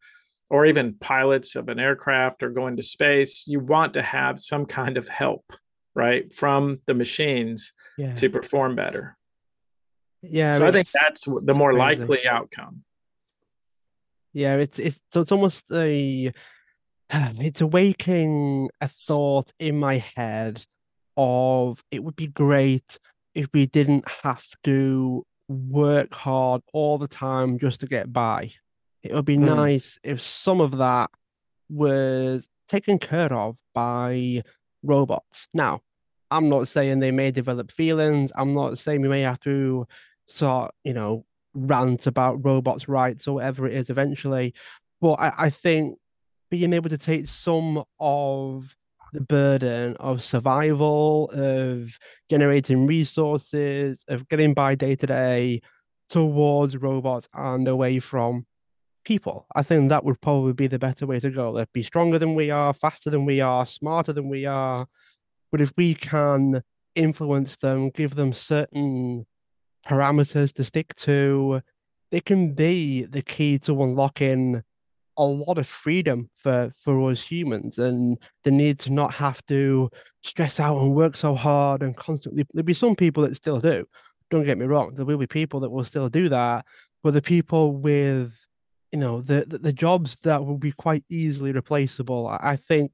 [0.50, 3.44] or even pilots of an aircraft or going to space.
[3.46, 5.44] You want to have some kind of help
[5.94, 8.14] right from the machines yeah.
[8.14, 9.16] to perform better
[10.22, 12.00] yeah so I, mean, I think that's the more crazy.
[12.00, 12.84] likely outcome
[14.32, 16.32] yeah it's it's it's almost a
[17.10, 20.64] it's awakening a thought in my head
[21.16, 22.98] of it would be great
[23.34, 28.50] if we didn't have to work hard all the time just to get by
[29.02, 29.44] it would be mm.
[29.44, 31.10] nice if some of that
[31.68, 34.42] was taken care of by
[34.82, 35.48] robots.
[35.54, 35.80] Now,
[36.30, 38.32] I'm not saying they may develop feelings.
[38.34, 39.86] I'm not saying we may have to
[40.26, 44.54] sort, you know, rant about robots' rights or whatever it is eventually.
[45.00, 45.98] But I, I think
[46.50, 48.74] being able to take some of
[49.12, 51.98] the burden of survival, of
[52.30, 55.60] generating resources, of getting by day to day
[56.08, 58.46] towards robots and away from
[59.04, 59.46] people.
[59.54, 61.52] I think that would probably be the better way to go.
[61.52, 64.86] They'd be stronger than we are, faster than we are, smarter than we are.
[65.50, 66.62] But if we can
[66.94, 69.26] influence them, give them certain
[69.86, 71.62] parameters to stick to,
[72.10, 74.62] it can be the key to unlocking
[75.18, 79.90] a lot of freedom for for us humans and the need to not have to
[80.22, 83.84] stress out and work so hard and constantly there'll be some people that still do
[84.30, 86.64] don't get me wrong there will be people that will still do that
[87.02, 88.32] but the people with
[88.92, 92.28] you know the, the, the jobs that will be quite easily replaceable.
[92.28, 92.92] I think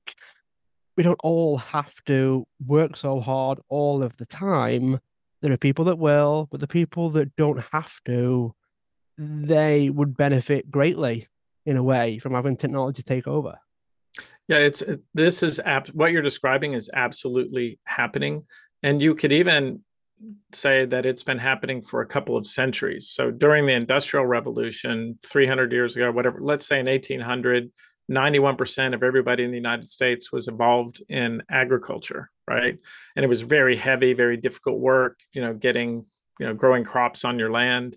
[0.97, 5.01] we don't all have to work so hard all of the time.
[5.43, 8.55] There are people that will, but the people that don't have to,
[9.17, 11.29] they would benefit greatly
[11.67, 13.59] in a way from having technology take over.
[14.49, 14.83] Yeah, it's
[15.15, 18.47] this is ab- what you're describing is absolutely happening,
[18.83, 19.85] and you could even
[20.53, 23.09] say that it's been happening for a couple of centuries.
[23.09, 27.71] So during the Industrial Revolution, 300 years ago, whatever, let's say in 1800,
[28.11, 32.79] 91% of everybody in the United States was involved in agriculture, right?
[33.15, 36.05] And it was very heavy, very difficult work, you know, getting,
[36.41, 37.97] you know, growing crops on your land.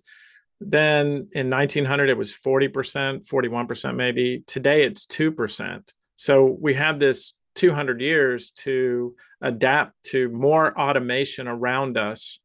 [0.60, 4.44] Then in 1900, it was 40%, 41% maybe.
[4.46, 5.90] Today, it's 2%.
[6.16, 12.40] So we have this 200 years to adapt to more automation around us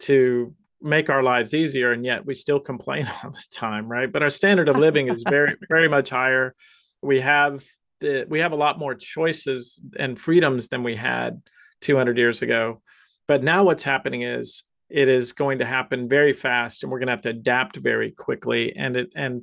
[0.00, 4.10] to make our lives easier and yet we still complain all the time right?
[4.10, 6.54] But our standard of living is very very much higher.
[7.02, 7.64] We have
[8.00, 11.40] the, we have a lot more choices and freedoms than we had
[11.82, 12.82] 200 years ago.
[13.28, 17.06] But now what's happening is it is going to happen very fast and we're going
[17.06, 19.42] to have to adapt very quickly and it and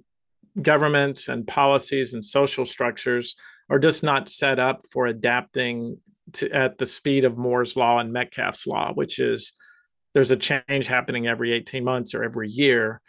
[0.62, 3.36] governments and policies and social structures
[3.70, 5.98] are just not set up for adapting
[6.34, 9.54] to at the speed of Moore's law and Metcalfe's law, which is
[10.14, 13.02] there's a change happening every 18 months or every year.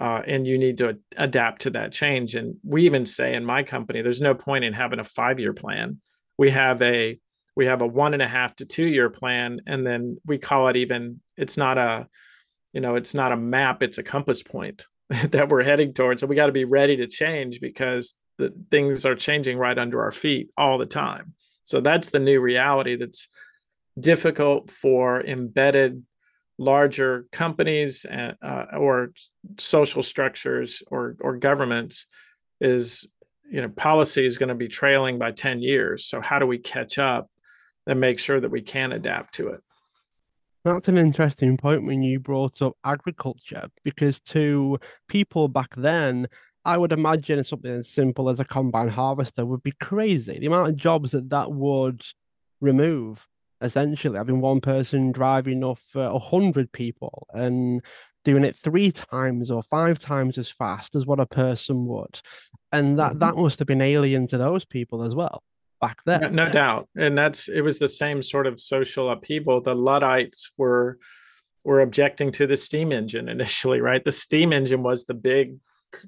[0.00, 2.34] Uh, and you need to adapt to that change.
[2.34, 5.52] And we even say in my company, there's no point in having a five year
[5.52, 6.00] plan.
[6.38, 7.18] We have a
[7.54, 10.68] we have a one and a half to two year plan, and then we call
[10.68, 11.20] it even.
[11.36, 12.06] It's not a,
[12.72, 13.82] you know, it's not a map.
[13.82, 14.86] It's a compass point
[15.30, 16.22] that we're heading towards.
[16.22, 20.02] So we got to be ready to change because the things are changing right under
[20.02, 21.34] our feet all the time.
[21.64, 23.28] So that's the new reality that's
[23.98, 26.02] difficult for embedded
[26.58, 29.12] larger companies and, uh, or
[29.58, 32.06] social structures or or governments
[32.60, 33.08] is
[33.50, 36.58] you know policy is going to be trailing by 10 years so how do we
[36.58, 37.28] catch up
[37.86, 39.60] and make sure that we can adapt to it
[40.64, 46.28] that's an interesting point when you brought up agriculture because to people back then
[46.64, 50.38] I would imagine something as simple as a combine harvester would be crazy.
[50.38, 52.04] The amount of jobs that that would
[52.60, 53.26] remove,
[53.60, 57.82] essentially, having one person driving off a uh, hundred people and
[58.24, 62.20] doing it three times or five times as fast as what a person would,
[62.70, 63.18] and that mm-hmm.
[63.18, 65.42] that must have been alien to those people as well
[65.80, 66.20] back then.
[66.20, 69.60] No, no doubt, and that's it was the same sort of social upheaval.
[69.60, 70.98] The Luddites were
[71.64, 74.04] were objecting to the steam engine initially, right?
[74.04, 75.56] The steam engine was the big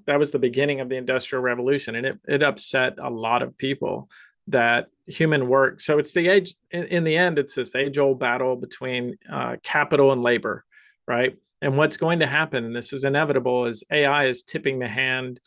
[0.06, 3.56] that was the beginning of the industrial revolution and it, it upset a lot of
[3.58, 4.08] people
[4.46, 8.18] that human work so it's the age in, in the end it's this age old
[8.18, 10.64] battle between uh, capital and labor
[11.06, 11.36] right?
[11.62, 15.40] And what's going to happen and this is inevitable is ai is tipping the hand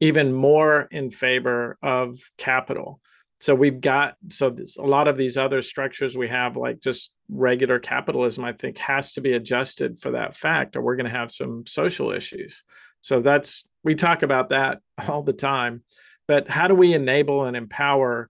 [0.00, 3.00] even more in favor of capital.
[3.40, 7.12] So we've got so this, a lot of these other structures we have like just
[7.28, 11.18] regular capitalism i think has to be adjusted for that fact or we're going to
[11.18, 12.62] have some social issues.
[13.00, 15.82] So that's we talk about that all the time.
[16.28, 18.28] But how do we enable and empower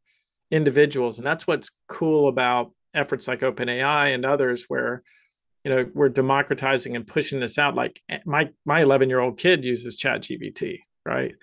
[0.51, 1.19] individuals?
[1.19, 5.03] And that's what's cool about efforts like OpenAI and others, where
[5.64, 7.75] you know we're democratizing and pushing this out.
[7.75, 11.35] Like eh, my my 11 year old kid uses chat ChatGPT, right?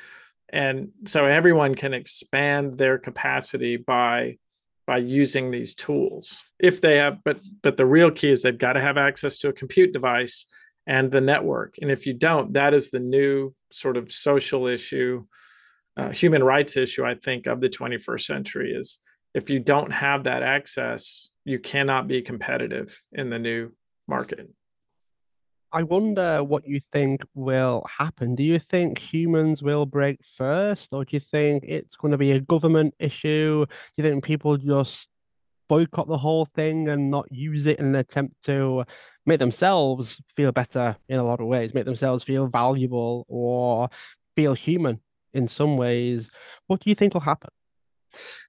[0.50, 4.38] And so everyone can expand their capacity by
[4.86, 8.74] by using these tools if they have but but the real key is they've got
[8.74, 10.46] to have access to a compute device
[10.86, 11.76] and the network.
[11.82, 15.26] And if you don't, that is the new sort of social issue,
[15.96, 19.00] uh, human rights issue, I think, of the 21st century is
[19.34, 23.72] if you don't have that access, you cannot be competitive in the new
[24.08, 24.50] market.
[25.72, 28.36] I wonder what you think will happen.
[28.36, 32.34] Do you think humans will break first, or do you think it's going to be
[32.34, 33.66] a government issue?
[33.66, 35.10] Do you think people just
[35.68, 38.84] boycott the whole thing and not use it in an attempt to
[39.26, 43.90] make themselves feel better in a lot of ways, make themselves feel valuable or
[44.36, 45.00] feel human
[45.34, 46.30] in some ways.
[46.68, 47.50] What do you think will happen?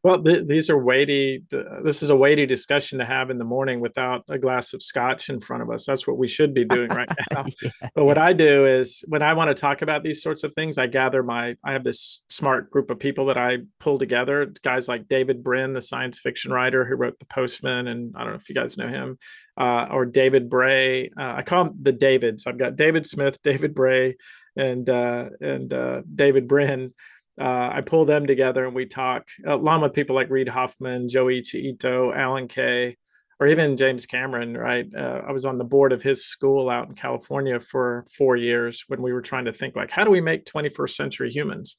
[0.02, 1.42] Well, th- these are weighty.
[1.82, 5.28] This is a weighty discussion to have in the morning without a glass of scotch
[5.28, 5.86] in front of us.
[5.86, 7.44] That's what we should be doing right now.
[7.62, 7.70] yeah.
[7.94, 10.78] But what I do is when I want to talk about these sorts of things,
[10.78, 11.56] I gather my.
[11.64, 14.52] I have this smart group of people that I pull together.
[14.62, 18.30] Guys like David Brin, the science fiction writer who wrote The Postman, and I don't
[18.30, 19.18] know if you guys know him
[19.56, 21.10] uh, or David Bray.
[21.18, 22.46] Uh, I call them the Davids.
[22.46, 24.16] I've got David Smith, David Bray,
[24.56, 26.92] and uh, and uh, David Brin.
[27.40, 31.54] Uh, I pull them together and we talk along with people like Reid Hoffman, Joichi
[31.54, 32.96] Ito, Alan Kay,
[33.40, 34.56] or even James Cameron.
[34.56, 38.36] Right, uh, I was on the board of his school out in California for four
[38.36, 41.76] years when we were trying to think like, how do we make 21st century humans?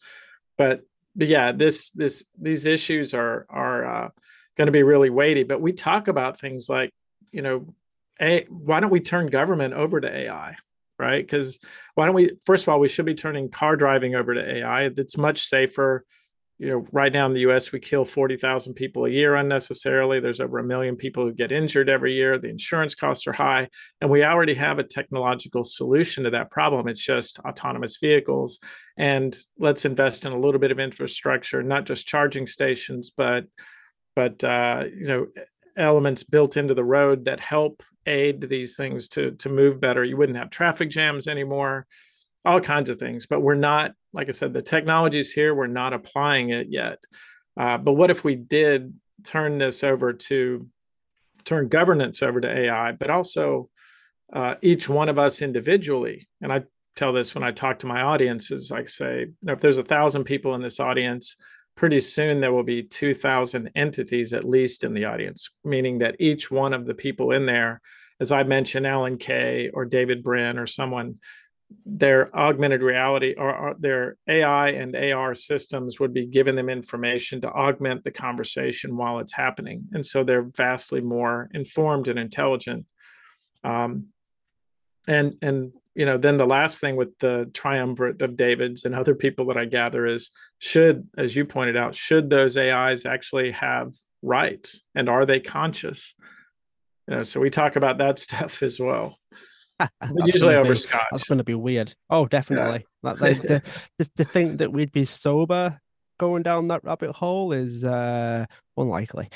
[0.57, 0.81] But
[1.15, 4.11] but yeah, this this these issues are are
[4.57, 5.43] going to be really weighty.
[5.43, 6.91] But we talk about things like
[7.35, 7.73] you know,
[8.21, 10.55] a, why don't we turn government over to AI?
[10.97, 11.25] Right?
[11.25, 11.59] Because
[11.95, 12.31] why don't we?
[12.45, 14.89] First of all, we should be turning car driving over to AI.
[14.95, 16.05] It's much safer.
[16.57, 20.21] You know, right now in the U.S., we kill forty thousand people a year unnecessarily.
[20.21, 22.37] There's over a million people who get injured every year.
[22.37, 23.67] The insurance costs are high,
[23.99, 26.87] and we already have a technological solution to that problem.
[26.87, 28.61] It's just autonomous vehicles,
[28.97, 33.47] and let's invest in a little bit of infrastructure, not just charging stations, but
[34.15, 35.27] but uh, you know
[35.77, 40.03] elements built into the road that help aid these things to to move better.
[40.03, 41.87] You wouldn't have traffic jams anymore,
[42.45, 43.25] all kinds of things.
[43.25, 45.53] But we're not, like I said, the technology's here.
[45.53, 46.99] We're not applying it yet.
[47.57, 48.93] Uh, but what if we did
[49.23, 50.67] turn this over to
[51.45, 53.69] turn governance over to AI, but also
[54.33, 56.27] uh, each one of us individually?
[56.41, 56.63] And I
[56.95, 58.71] tell this when I talk to my audiences.
[58.71, 61.35] I say, you know, if there's a thousand people in this audience,
[61.75, 66.49] pretty soon there will be 2,000 entities at least in the audience, meaning that each
[66.49, 67.81] one of the people in there,
[68.19, 71.19] as I mentioned, Alan Kay or David Brin or someone,
[71.85, 77.49] their augmented reality or, their AI and AR systems would be giving them information to
[77.49, 79.87] augment the conversation while it's happening.
[79.91, 82.85] And so they're vastly more informed and intelligent.
[83.63, 84.07] Um,
[85.07, 89.15] and and you know then the last thing with the triumvirate of davids and other
[89.15, 90.29] people that i gather is
[90.59, 93.91] should as you pointed out should those ais actually have
[94.25, 94.81] rights?
[94.93, 96.13] And are they conscious?
[97.07, 99.17] You know so we talk about that stuff as well.
[100.25, 101.07] Usually over be, scotch.
[101.11, 101.93] that's going to be weird.
[102.09, 102.85] Oh definitely.
[103.03, 103.13] Yeah.
[103.19, 103.61] like, the,
[103.99, 105.79] the, the think that we'd be sober
[106.17, 108.45] going down that rabbit hole is uh
[108.77, 109.29] unlikely.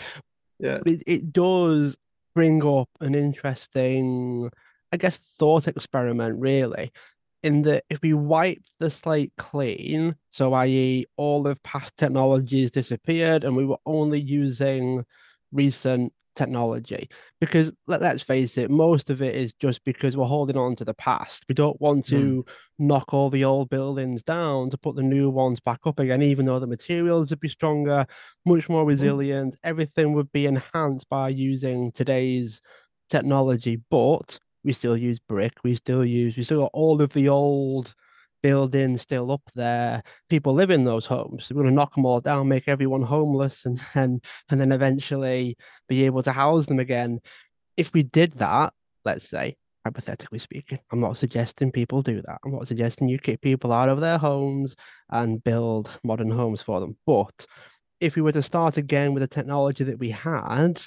[0.60, 0.80] Yeah.
[0.86, 1.96] It, it does
[2.36, 4.50] bring up an interesting
[4.92, 6.92] I guess, thought experiment, really,
[7.44, 13.44] in that if we wiped the slate clean, so i.e., all of past technologies disappeared
[13.44, 15.06] and we were only using
[15.52, 17.10] recent technology,
[17.40, 20.86] because let, us face it, most of it is just because we're holding on to
[20.86, 21.46] the past.
[21.48, 22.54] We don't want to mm.
[22.78, 26.46] knock all the old buildings down to put the new ones back up again, even
[26.46, 28.06] though the materials would be stronger,
[28.46, 28.90] much more hmm.
[28.90, 29.54] resilient.
[29.54, 29.60] Mm.
[29.64, 32.62] Everything would be enhanced by using today's
[33.10, 35.54] technology, but we still use brick.
[35.64, 37.94] We still use, we still got all of the old
[38.42, 40.04] buildings still up there.
[40.30, 41.48] People live in those homes.
[41.50, 45.58] We're going to knock them all down, make everyone homeless, and and and then eventually
[45.88, 47.20] be able to house them again.
[47.78, 48.74] If we did that,
[49.06, 49.56] let's say
[49.86, 52.40] hypothetically speaking, I'm not suggesting people do that.
[52.46, 54.76] I'm not suggesting you kick people out of their homes
[55.10, 56.98] and build modern homes for them.
[57.06, 57.46] But
[58.00, 60.82] if we were to start again with the technology that we had,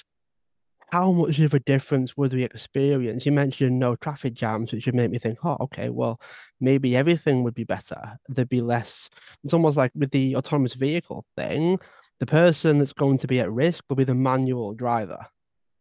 [0.91, 3.25] how much of a difference would we experience?
[3.25, 6.19] You mentioned no traffic jams, which would make me think, oh, okay, well,
[6.59, 8.19] maybe everything would be better.
[8.27, 9.09] There'd be less.
[9.43, 11.79] It's almost like with the autonomous vehicle thing,
[12.19, 15.25] the person that's going to be at risk will be the manual driver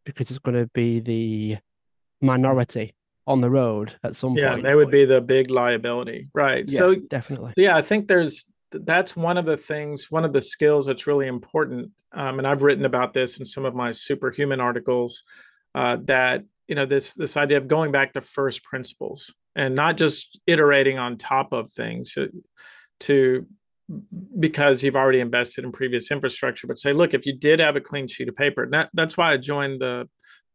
[0.05, 1.59] because it's going to be the
[2.21, 2.95] minority
[3.27, 4.63] on the road at some yeah, point.
[4.63, 6.29] Yeah, they would be the big liability.
[6.35, 6.65] Right.
[6.69, 7.53] Yeah, so definitely.
[7.57, 11.27] Yeah, I think there's that's one of the things, one of the skills that's really
[11.27, 11.91] important.
[12.13, 15.25] Um, and I've written about this in some of my superhuman articles.
[15.75, 19.97] Uh, that you know this this idea of going back to first principles and not
[19.97, 22.31] just iterating on top of things to,
[23.01, 23.47] to
[24.39, 27.81] because you've already invested in previous infrastructure, but say, look, if you did have a
[27.81, 30.09] clean sheet of paper, that, that's why I joined the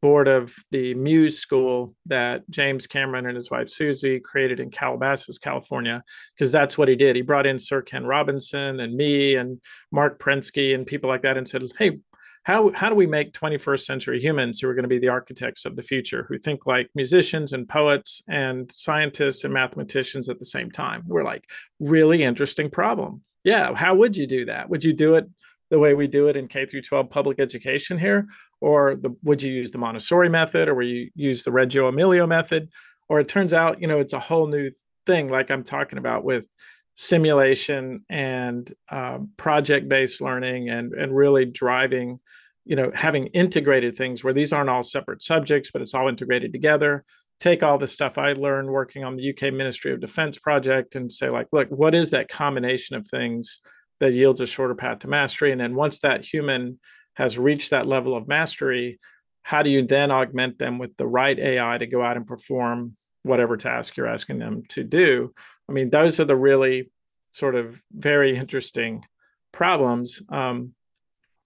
[0.08, 5.38] board of the Muse School that James Cameron and his wife Susie created in Calabasas,
[5.38, 6.02] California,
[6.34, 7.18] because that's what he did.
[7.18, 9.60] He brought in Sir Ken Robinson and me and
[9.92, 11.98] Marc Prensky and people like that and said, hey,
[12.44, 15.66] how, how do we make 21st century humans who are going to be the architects
[15.66, 20.46] of the future, who think like musicians and poets and scientists and mathematicians at the
[20.46, 21.04] same time?
[21.06, 21.44] We're like,
[21.82, 23.24] really interesting problem.
[23.44, 24.70] Yeah, how would you do that?
[24.70, 25.28] Would you do it
[25.70, 28.28] the way we do it in K through 12 public education here?
[28.60, 32.26] Or the, would you use the Montessori method or would you use the Reggio Emilia
[32.26, 32.70] method?
[33.10, 34.72] Or it turns out, you know, it's a whole new
[35.06, 36.48] thing, like I'm talking about with
[36.96, 42.20] simulation and um, project-based learning and, and really driving,
[42.66, 46.52] you know, having integrated things where these aren't all separate subjects, but it's all integrated
[46.52, 47.06] together
[47.40, 51.12] take all the stuff I learned working on the UK Ministry of Defense project and
[51.12, 53.62] say, like, look, what is that combination of things
[54.00, 55.52] that yields a shorter path to mastery.
[55.52, 56.80] And then once that human
[57.18, 59.00] has reached that level of mastery,
[59.42, 62.96] how do you then augment them with the right AI to go out and perform
[63.24, 65.34] whatever task you're asking them to do?
[65.68, 66.92] I mean, those are the really
[67.32, 69.04] sort of very interesting
[69.52, 70.22] problems.
[70.30, 70.74] Um,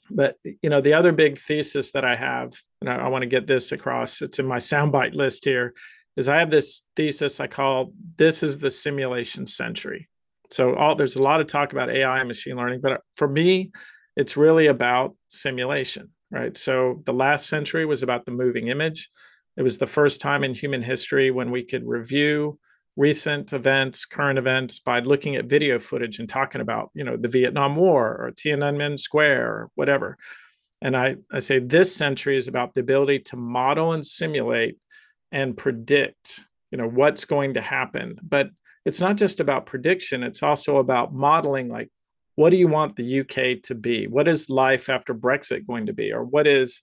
[0.10, 3.28] but you know, the other big thesis that I have, and I, I want to
[3.28, 5.74] get this across, it's in my soundbite list here,
[6.18, 10.10] is I have this thesis I call this is the simulation century.
[10.50, 13.72] So all there's a lot of talk about AI and machine learning, but for me,
[14.22, 16.56] it's really about simulation, right?
[16.56, 19.10] So the last century was about the moving image.
[19.58, 22.60] It was the first time in human history when we could review
[22.96, 27.28] recent events, current events by looking at video footage and talking about, you know, the
[27.28, 30.20] Vietnam War or Tiananmen Square or whatever.
[30.84, 34.78] And I, I say this century is about the ability to model and simulate
[35.32, 38.20] and predict, you know, what's going to happen.
[38.22, 38.52] But
[38.86, 41.90] it's not just about prediction, it's also about modeling like
[42.36, 44.08] what do you want the UK to be?
[44.08, 46.12] What is life after Brexit going to be?
[46.12, 46.82] Or what is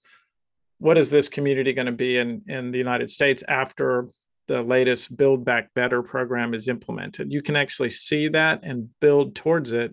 [0.78, 4.08] what is this community going to be in, in the United States after
[4.46, 7.32] the latest Build Back Better program is implemented?
[7.32, 9.92] You can actually see that and build towards it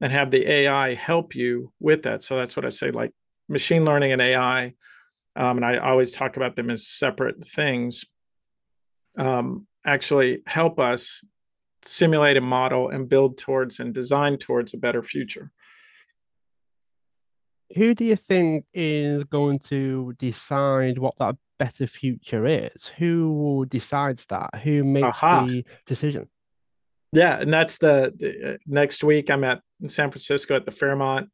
[0.00, 2.22] and have the AI help you with that.
[2.22, 3.12] So that's what I say, like
[3.48, 4.74] machine learning and AI.
[5.36, 8.04] Um, and I always talk about them as separate things.
[9.18, 11.24] Um, actually help us
[11.82, 15.50] simulate a model and build towards and design towards a better future.
[17.76, 22.88] Who do you think is going to decide what that better future is?
[22.98, 24.56] Who decides that?
[24.64, 25.46] Who makes Aha.
[25.46, 26.28] the decision?
[27.12, 29.30] Yeah, and that's the, the uh, next week.
[29.30, 31.30] I'm at San Francisco at the Fairmont.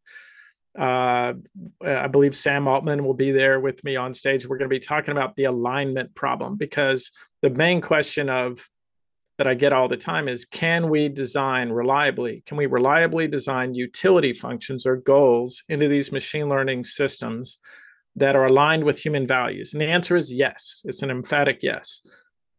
[0.79, 1.35] Uh,
[1.83, 4.47] I believe Sam Altman will be there with me on stage.
[4.47, 8.69] We're going to be talking about the alignment problem because the main question of
[9.39, 12.43] that I get all the time is can we design reliably?
[12.47, 17.59] Can we reliably design utility functions or goals into these machine learning systems
[18.17, 19.75] that are aligned with human values?
[19.75, 20.83] And the answer is yes.
[20.87, 22.03] It's an emphatic yes.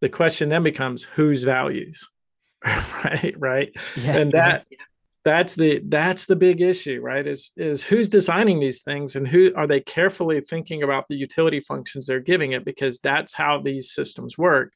[0.02, 2.10] The question then becomes whose values?
[2.66, 3.72] right, right.
[3.96, 4.78] Yeah, and that yeah.
[5.24, 7.26] that's the that's the big issue, right?
[7.26, 11.60] Is is who's designing these things and who are they carefully thinking about the utility
[11.60, 14.74] functions they're giving it because that's how these systems work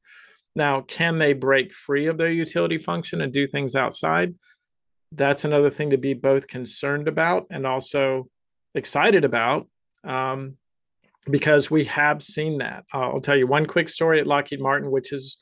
[0.56, 4.36] now, can they break free of their utility function and do things outside?
[5.12, 8.28] That's another thing to be both concerned about and also
[8.76, 9.68] excited about
[10.04, 10.58] um,
[11.30, 12.86] because we have seen that.
[12.94, 15.38] I'll tell you one quick story at Lockheed Martin, which is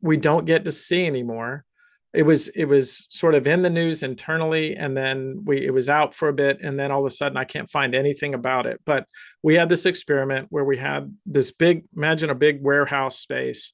[0.00, 1.64] we don't get to see anymore.
[2.12, 5.88] It was it was sort of in the news internally, and then we it was
[5.88, 8.66] out for a bit, and then all of a sudden I can't find anything about
[8.66, 8.80] it.
[8.84, 9.06] But
[9.42, 13.72] we had this experiment where we had this big imagine a big warehouse space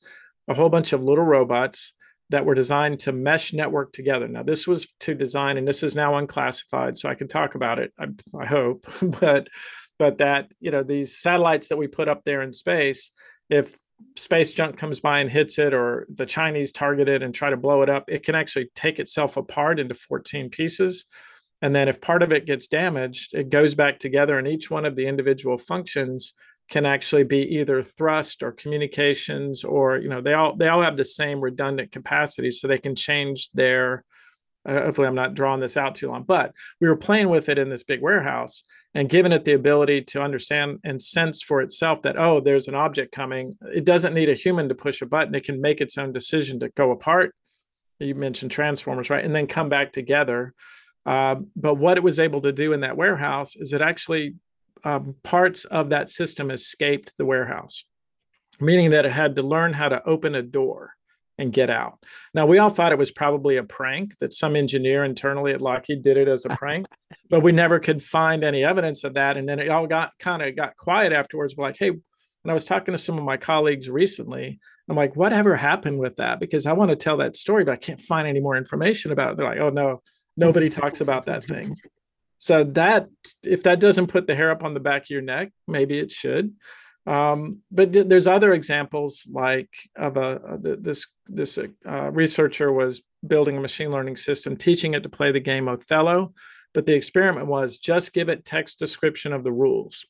[0.51, 1.95] a whole bunch of little robots
[2.31, 4.27] that were designed to mesh network together.
[4.27, 7.79] Now, this was to design, and this is now unclassified, so I can talk about
[7.79, 7.93] it.
[7.99, 8.07] I,
[8.39, 8.85] I hope,
[9.21, 9.49] but
[9.99, 13.13] but that you know these satellites that we put up there in space,
[13.49, 13.77] if
[14.17, 17.57] space junk comes by and hits it, or the Chinese target it and try to
[17.57, 21.07] blow it up, it can actually take itself apart into 14 pieces.
[21.63, 24.85] And then if part of it gets damaged, it goes back together, and each one
[24.85, 26.35] of the individual functions
[26.71, 30.97] can actually be either thrust or communications or you know they all they all have
[30.97, 34.05] the same redundant capacity so they can change their
[34.67, 37.59] uh, hopefully i'm not drawing this out too long but we were playing with it
[37.59, 38.65] in this big warehouse
[38.95, 42.75] and giving it the ability to understand and sense for itself that oh there's an
[42.75, 43.57] object coming.
[43.63, 45.35] It doesn't need a human to push a button.
[45.35, 47.35] It can make its own decision to go apart.
[47.99, 49.25] You mentioned transformers right?
[49.25, 50.55] And then come back together.
[51.07, 54.35] Uh, but what it was able to do in that warehouse is it actually
[54.85, 57.85] um, parts of that system escaped the warehouse,
[58.61, 60.93] meaning that it had to learn how to open a door
[61.39, 61.99] and get out.
[62.35, 66.03] Now, we all thought it was probably a prank that some engineer internally at Lockheed
[66.03, 66.87] did it as a prank,
[67.31, 69.37] but we never could find any evidence of that.
[69.37, 71.57] And then it all got kind of got quiet afterwards.
[71.57, 75.15] We're like, hey, and I was talking to some of my colleagues recently, I'm like,
[75.15, 76.41] whatever happened with that?
[76.41, 79.33] Because I want to tell that story, but I can't find any more information about
[79.33, 79.37] it.
[79.37, 80.03] They're like, oh no,
[80.37, 81.77] nobody talks about that thing.
[82.41, 83.09] So that
[83.45, 86.11] if that doesn't put the hair up on the back of your neck, maybe it
[86.11, 86.55] should.
[87.07, 93.57] Um, but th- there's other examples like of a, this this uh, researcher was building
[93.57, 96.33] a machine learning system, teaching it to play the game Othello,
[96.73, 100.07] but the experiment was just give it text description of the rules.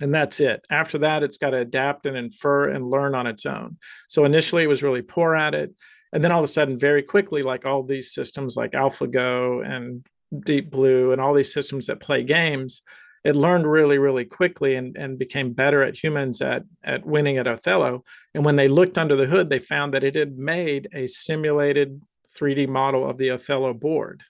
[0.00, 0.62] And that's it.
[0.70, 3.78] After that, it's got to adapt and infer and learn on its own.
[4.08, 5.74] So initially, it was really poor at it.
[6.12, 10.06] And then all of a sudden, very quickly, like all these systems like AlphaGo and
[10.44, 12.82] Deep Blue and all these systems that play games,
[13.24, 17.48] it learned really, really quickly and, and became better at humans at, at winning at
[17.48, 18.04] Othello.
[18.34, 22.02] And when they looked under the hood, they found that it had made a simulated
[22.38, 24.22] 3D model of the Othello board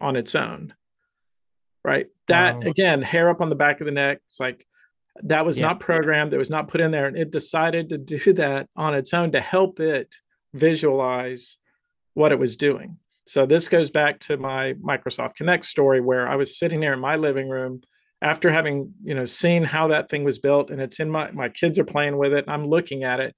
[0.00, 0.74] on its own.
[1.82, 2.06] Right.
[2.28, 2.70] That wow.
[2.70, 4.20] again, hair up on the back of the neck.
[4.28, 4.66] It's like
[5.22, 5.66] that was yeah.
[5.66, 7.06] not programmed, it was not put in there.
[7.06, 10.14] And it decided to do that on its own to help it
[10.52, 11.56] visualize
[12.14, 12.98] what it was doing.
[13.26, 17.00] So this goes back to my Microsoft Kinect story where I was sitting there in
[17.00, 17.80] my living room
[18.20, 21.48] after having, you know, seen how that thing was built and it's in my my
[21.48, 23.34] kids are playing with it and I'm looking at it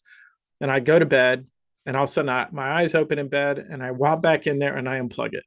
[0.60, 1.46] and I go to bed
[1.84, 4.46] and all of a sudden I, my eyes open in bed and I walk back
[4.46, 5.44] in there and I unplug it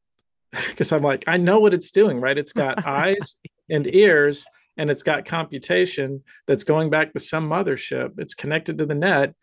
[0.69, 2.37] because I'm like, I know what it's doing, right?
[2.37, 3.35] It's got eyes
[3.69, 4.45] and ears
[4.77, 8.17] and it's got computation that's going back to some mothership.
[8.17, 9.35] It's connected to the net.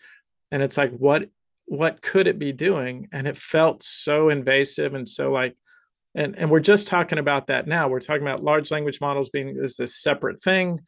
[0.51, 1.29] And it's like, what
[1.67, 3.09] what could it be doing?
[3.13, 5.57] And it felt so invasive and so like
[6.15, 7.89] and and we're just talking about that now.
[7.89, 10.81] We're talking about large language models being as this separate thing.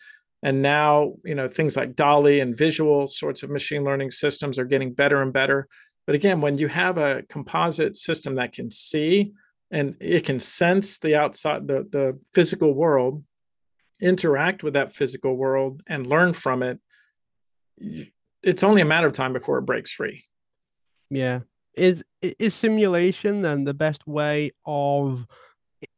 [0.42, 4.64] And now you know things like DALL-E and visual sorts of machine learning systems are
[4.64, 5.68] getting better and better.
[6.06, 9.32] But again when you have a composite system that can see
[9.70, 13.24] and it can sense the outside the, the physical world
[14.00, 16.78] interact with that physical world and learn from it
[18.42, 20.24] it's only a matter of time before it breaks free
[21.11, 21.40] yeah.
[21.74, 25.26] Is is simulation then the best way of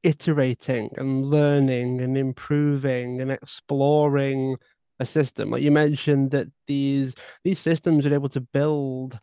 [0.02, 4.56] iterating and learning and improving and exploring
[5.00, 5.50] a system?
[5.50, 9.20] Like you mentioned that these these systems are able to build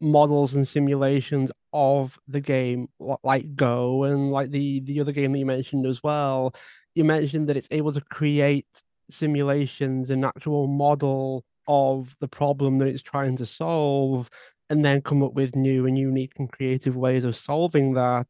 [0.00, 2.88] models and simulations of the game
[3.24, 6.54] like Go and like the the other game that you mentioned as well.
[6.94, 8.66] You mentioned that it's able to create
[9.10, 14.30] simulations and actual model of the problem that it's trying to solve
[14.68, 18.26] and then come up with new and unique and creative ways of solving that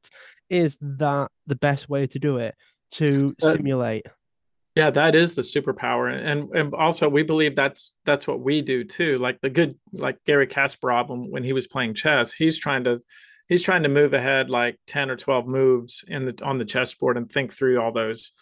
[0.49, 2.55] is that the best way to do it?
[2.93, 4.07] To simulate.
[4.77, 8.85] Yeah that is the superpower and and also we believe that's that's what we do
[8.85, 13.01] too like the good like Garry Kasparov when he was playing chess he's trying to
[13.49, 17.17] he's trying to move ahead like 10 or 12 moves in the on the chessboard
[17.17, 18.33] and think through all those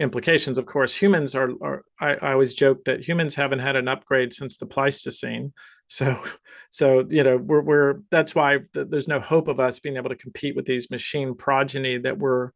[0.00, 0.58] implications.
[0.58, 4.32] Of course humans are, are I, I always joke that humans haven't had an upgrade
[4.32, 5.52] since the pleistocene
[5.86, 6.22] so
[6.70, 10.16] so you know we're, we're that's why there's no hope of us being able to
[10.16, 12.50] compete with these machine progeny that we're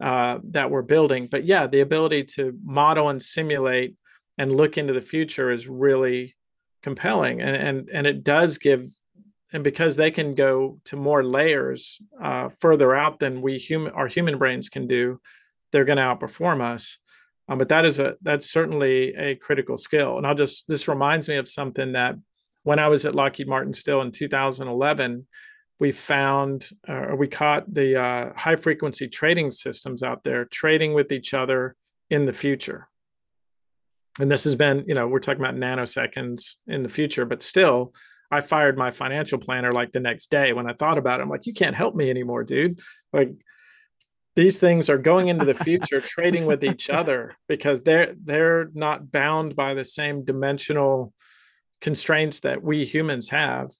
[0.00, 1.28] uh, that we're building.
[1.30, 3.94] But yeah the ability to model and simulate
[4.38, 6.36] and look into the future is really
[6.82, 7.40] compelling.
[7.40, 8.86] And and, and it does give
[9.52, 14.08] and because they can go to more layers uh, further out than we human our
[14.08, 15.20] human brains can do
[15.72, 16.98] they're going to outperform us.
[17.48, 20.16] Um, but that is a that's certainly a critical skill.
[20.16, 22.16] And i'll just this reminds me of something that
[22.64, 25.26] when I was at Lockheed Martin still in 2011,
[25.78, 31.10] we found uh, we caught the uh, high frequency trading systems out there trading with
[31.10, 31.74] each other
[32.08, 32.88] in the future.
[34.20, 37.94] And this has been, you know, we're talking about nanoseconds in the future, but still,
[38.30, 41.24] I fired my financial planner like the next day when I thought about it.
[41.24, 42.80] I'm like, you can't help me anymore, dude.
[43.12, 43.32] Like,
[44.34, 49.12] these things are going into the future trading with each other because they're they're not
[49.12, 51.12] bound by the same dimensional
[51.82, 53.70] constraints that we humans have.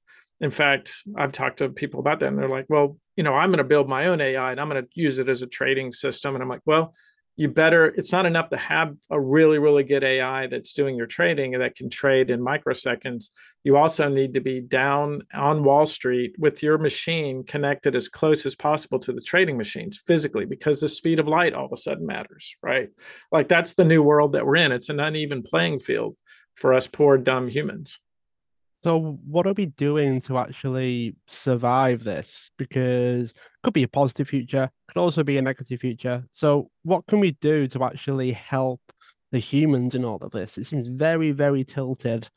[0.41, 3.51] In fact, I've talked to people about that and they're like, well, you know, I'm
[3.51, 5.93] going to build my own AI and I'm going to use it as a trading
[5.93, 6.35] system.
[6.35, 6.93] And I'm like, well,
[7.37, 11.07] you better, it's not enough to have a really, really good AI that's doing your
[11.07, 13.31] trading and that can trade in microseconds.
[13.65, 18.45] You also need to be down on Wall Street with your machine connected as close
[18.45, 21.77] as possible to the trading machines physically because the speed of light all of a
[21.77, 22.91] sudden matters, right?
[23.31, 24.73] Like that's the new world that we're in.
[24.73, 26.17] It's an uneven playing field
[26.55, 28.01] for us poor dumb humans.
[28.83, 32.51] So what are we doing to actually survive this?
[32.59, 36.25] Because it could be a positive future, could also be a negative future.
[36.33, 38.81] So what can we do to actually help
[39.31, 40.59] the humans in all of this?
[40.59, 42.29] It seems very, very tilted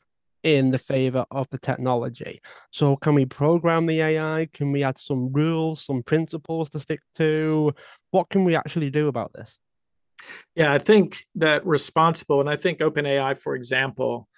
[0.44, 2.40] in the favor of the technology.
[2.70, 4.46] So can we program the AI?
[4.52, 7.74] Can we add some rules, some principles to stick to?
[8.12, 9.58] What can we actually do about this?
[10.54, 14.28] Yeah, I think that responsible, and I think OpenAI, for example,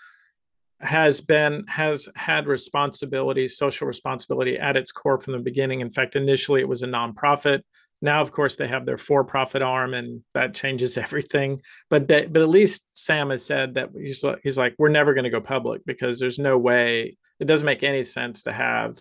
[0.81, 5.81] has been has had responsibility, social responsibility at its core from the beginning.
[5.81, 7.63] In fact, initially it was a nonprofit.
[8.01, 11.61] Now, of course, they have their for-profit arm, and that changes everything.
[11.91, 15.15] But they, but at least Sam has said that he's like, he's like we're never
[15.15, 18.99] going to go public because there's no way it doesn't make any sense to have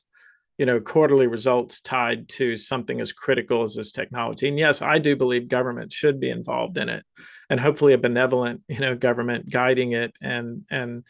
[0.58, 4.48] you know quarterly results tied to something as critical as this technology.
[4.48, 7.04] And yes i do believe government should be involved in it
[7.50, 11.04] and hopefully a benevolent you know government guiding it and and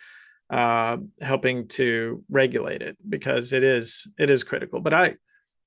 [0.49, 4.79] uh, helping to regulate it because it is it is critical.
[4.79, 5.15] But i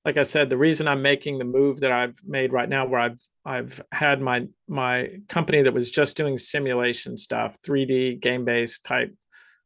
[0.05, 3.01] like i said the reason i'm making the move that i've made right now where
[3.01, 8.83] i've i've had my my company that was just doing simulation stuff 3d game based
[8.83, 9.13] type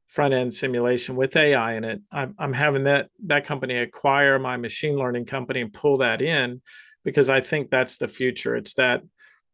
[0.08, 2.02] front end simulation with AI in it.
[2.12, 6.62] I'm, I'm having that that company acquire my machine learning company and pull that in
[7.04, 8.56] because I think that's the future.
[8.56, 9.02] It's that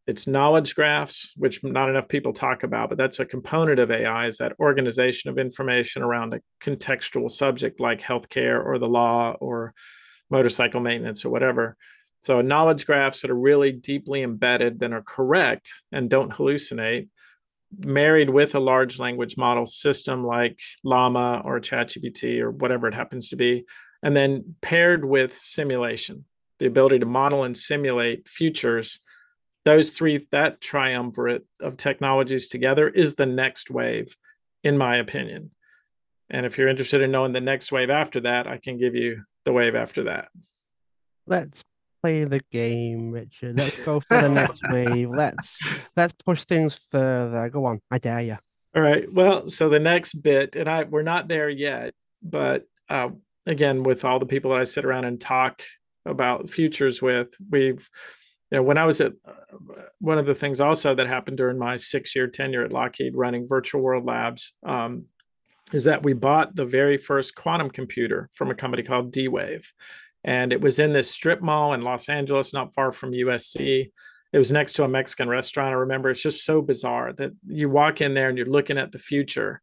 [0.07, 4.27] it's knowledge graphs, which not enough people talk about, but that's a component of AI
[4.27, 9.73] is that organization of information around a contextual subject like healthcare or the law or
[10.29, 11.77] motorcycle maintenance or whatever.
[12.21, 17.09] So knowledge graphs that are really deeply embedded, then are correct and don't hallucinate
[17.85, 23.29] married with a large language model system like Llama or ChatGPT or whatever it happens
[23.29, 23.65] to be,
[24.03, 26.25] and then paired with simulation,
[26.59, 28.99] the ability to model and simulate futures.
[29.63, 34.17] Those three, that triumvirate of technologies together is the next wave,
[34.63, 35.51] in my opinion.
[36.29, 39.23] And if you're interested in knowing the next wave after that, I can give you
[39.45, 40.29] the wave after that.
[41.27, 41.63] Let's
[42.01, 43.57] play the game, Richard.
[43.57, 45.09] Let's go for the next wave.
[45.09, 45.57] Let's
[45.95, 47.49] let's push things further.
[47.49, 48.37] Go on, I dare you.
[48.75, 49.11] All right.
[49.11, 53.09] Well, so the next bit, and I we're not there yet, but uh,
[53.45, 55.61] again, with all the people that I sit around and talk
[56.05, 57.89] about futures with, we've
[58.51, 61.57] you know when I was at uh, one of the things also that happened during
[61.57, 64.53] my six year tenure at Lockheed running Virtual World Labs.
[64.63, 65.05] Um,
[65.71, 69.71] is that we bought the very first quantum computer from a company called D Wave
[70.23, 73.91] and it was in this strip mall in Los Angeles, not far from USC.
[74.33, 75.69] It was next to a Mexican restaurant.
[75.69, 78.91] I remember it's just so bizarre that you walk in there and you're looking at
[78.91, 79.61] the future.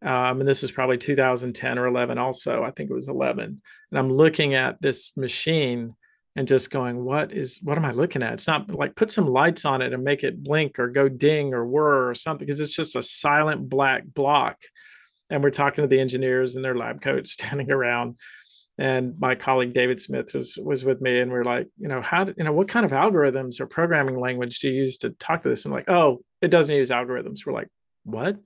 [0.00, 2.64] Um, and this is probably 2010 or 11, also.
[2.64, 3.62] I think it was 11.
[3.90, 5.94] And I'm looking at this machine
[6.34, 8.32] and just going, what is, what am I looking at?
[8.32, 11.54] It's not like put some lights on it and make it blink or go ding
[11.54, 14.56] or whir or something, because it's just a silent black block
[15.32, 18.16] and we're talking to the engineers and their lab coats standing around
[18.78, 22.00] and my colleague David Smith was was with me, and we are like, you know,
[22.00, 25.10] how do, you know what kind of algorithms or programming language do you use to
[25.10, 25.64] talk to this?
[25.64, 27.44] I'm like, oh, it doesn't use algorithms.
[27.44, 27.68] We're like,
[28.04, 28.38] what?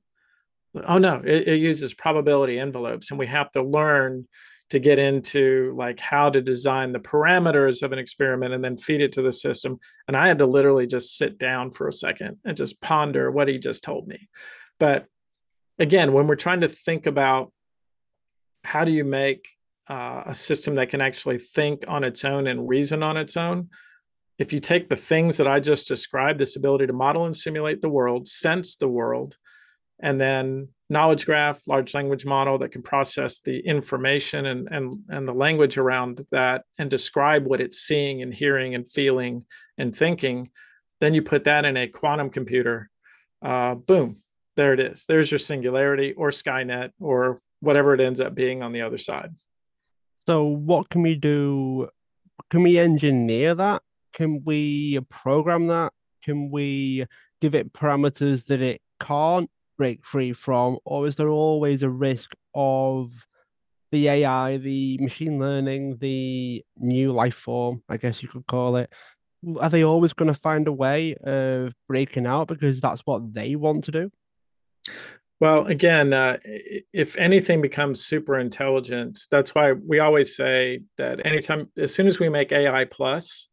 [0.86, 4.26] Oh no, it, it uses probability envelopes, and we have to learn
[4.70, 9.00] to get into like how to design the parameters of an experiment and then feed
[9.00, 9.78] it to the system.
[10.08, 13.46] And I had to literally just sit down for a second and just ponder what
[13.46, 14.28] he just told me.
[14.80, 15.06] But
[15.78, 17.52] again, when we're trying to think about
[18.64, 19.46] how do you make
[19.88, 23.68] uh, a system that can actually think on its own and reason on its own,
[24.38, 27.80] if you take the things that I just described, this ability to model and simulate
[27.80, 29.36] the world, sense the world,
[30.00, 35.26] and then knowledge graph, large language model that can process the information and, and, and
[35.26, 39.44] the language around that and describe what it's seeing and hearing and feeling
[39.78, 40.50] and thinking,
[41.00, 42.90] then you put that in a quantum computer.
[43.42, 44.22] Uh, boom,
[44.56, 45.06] there it is.
[45.06, 49.34] There's your singularity or Skynet or whatever it ends up being on the other side.
[50.26, 51.88] So what can we do?
[52.50, 53.82] Can we engineer that?
[54.12, 55.92] Can we program that?
[56.22, 57.06] Can we
[57.40, 59.48] give it parameters that it can't
[59.78, 60.78] break free from?
[60.84, 63.12] Or is there always a risk of
[63.92, 68.90] the AI, the machine learning, the new life form, I guess you could call it?
[69.60, 73.54] Are they always going to find a way of breaking out because that's what they
[73.54, 74.10] want to do?
[75.38, 76.38] Well, again, uh,
[76.94, 82.18] if anything becomes super intelligent, that's why we always say that anytime, as soon as
[82.18, 83.48] we make AI plus,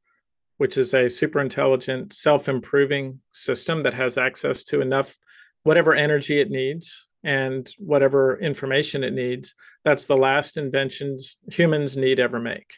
[0.57, 5.17] which is a super intelligent, self improving system that has access to enough,
[5.63, 9.53] whatever energy it needs and whatever information it needs,
[9.84, 12.75] that's the last inventions humans need ever make.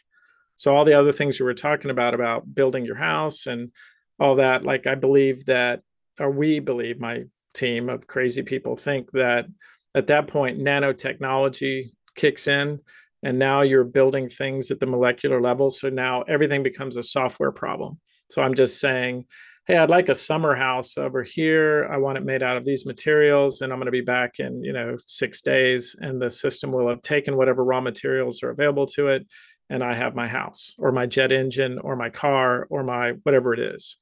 [0.56, 3.70] So, all the other things you were talking about, about building your house and
[4.18, 5.82] all that, like I believe that,
[6.18, 7.24] or we believe, my
[7.56, 9.46] team of crazy people think that
[9.94, 12.80] at that point nanotechnology kicks in
[13.22, 15.70] and now you're building things at the molecular level.
[15.70, 17.98] So now everything becomes a software problem.
[18.30, 19.24] So i'm just saying
[19.66, 21.88] hey i'd like a summer house over here.
[21.90, 24.62] I want it made out of these materials and i'm going to be back in
[24.62, 28.86] you know six days and the system will have taken whatever raw materials are available
[28.86, 29.26] to it
[29.70, 33.54] and i have my house or my jet engine or my car or my whatever
[33.54, 33.98] it is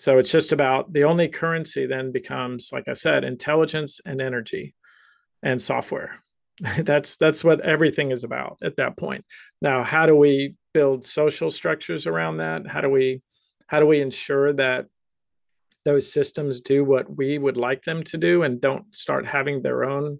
[0.00, 4.74] so it's just about the only currency then becomes, like I said, intelligence and energy
[5.42, 6.22] and software.
[6.78, 9.26] that's that's what everything is about at that point.
[9.60, 12.66] Now, how do we build social structures around that?
[12.66, 13.22] How do we
[13.66, 14.86] how do we ensure that
[15.84, 19.84] those systems do what we would like them to do and don't start having their
[19.84, 20.18] own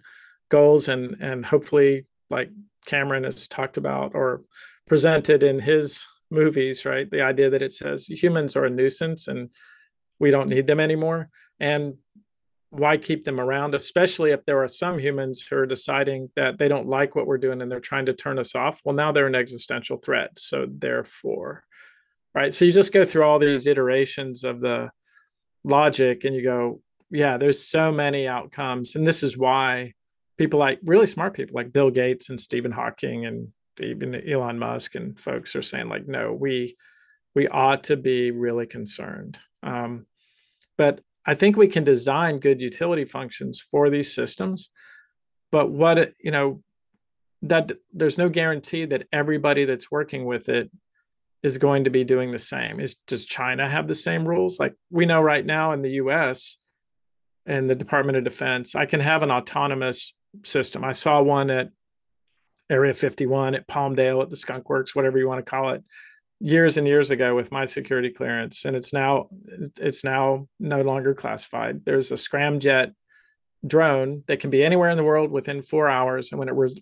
[0.50, 2.50] goals and and hopefully like
[2.84, 4.42] Cameron has talked about or
[4.86, 7.10] presented in his movies, right?
[7.10, 9.50] The idea that it says humans are a nuisance and
[10.20, 11.28] we don't need them anymore.
[11.58, 11.94] And
[12.70, 16.68] why keep them around, especially if there are some humans who are deciding that they
[16.68, 18.80] don't like what we're doing and they're trying to turn us off?
[18.84, 20.38] Well, now they're an existential threat.
[20.38, 21.64] So, therefore,
[22.32, 22.54] right.
[22.54, 24.90] So, you just go through all these iterations of the
[25.64, 28.94] logic and you go, yeah, there's so many outcomes.
[28.94, 29.94] And this is why
[30.38, 33.48] people like really smart people like Bill Gates and Stephen Hawking and
[33.80, 36.76] even Elon Musk and folks are saying, like, no, we,
[37.34, 39.38] we ought to be really concerned.
[39.62, 40.06] Um,
[40.80, 44.70] but I think we can design good utility functions for these systems.
[45.52, 46.62] But what, you know,
[47.42, 50.70] that there's no guarantee that everybody that's working with it
[51.42, 52.80] is going to be doing the same.
[52.80, 54.58] Is does China have the same rules?
[54.58, 56.56] Like we know right now in the US
[57.44, 60.14] and the Department of Defense, I can have an autonomous
[60.44, 60.82] system.
[60.82, 61.68] I saw one at
[62.70, 65.84] Area 51 at Palmdale at the Skunk Works, whatever you want to call it
[66.40, 69.28] years and years ago with my security clearance and it's now
[69.78, 71.84] it's now no longer classified.
[71.84, 72.94] There's a scramjet
[73.66, 76.80] drone that can be anywhere in the world within four hours and when it was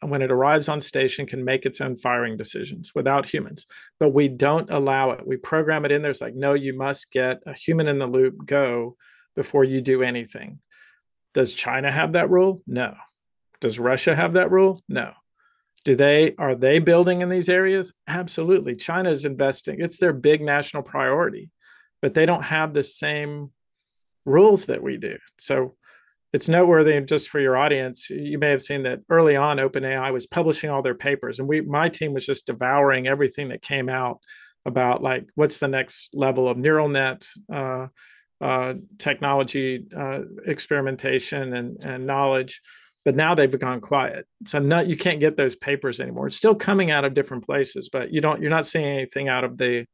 [0.00, 3.66] when it arrives on station can make its own firing decisions without humans.
[3.98, 5.26] But we don't allow it.
[5.26, 8.46] We program it in there's like no you must get a human in the loop.
[8.46, 8.96] Go
[9.34, 10.60] before you do anything.
[11.34, 12.62] Does china have that rule?
[12.64, 12.94] No.
[13.60, 14.80] Does russia have that rule?
[14.88, 15.14] No
[15.84, 17.92] do they are they building in these areas?
[18.06, 18.76] Absolutely.
[18.76, 19.80] China is investing.
[19.80, 21.50] It's their big national priority,
[22.02, 23.50] but they don't have the same
[24.24, 25.16] rules that we do.
[25.38, 25.76] So
[26.32, 30.26] it's noteworthy just for your audience you may have seen that early on openai was
[30.26, 34.20] publishing all their papers and we my team was just devouring everything that came out
[34.64, 37.86] about like what's the next level of neural net uh,
[38.40, 42.60] uh, technology uh, experimentation and, and knowledge
[43.04, 44.26] but now they've gone quiet.
[44.46, 46.26] So not you can't get those papers anymore.
[46.26, 49.44] It's still coming out of different places, but you don't you're not seeing anything out
[49.44, 49.86] of the,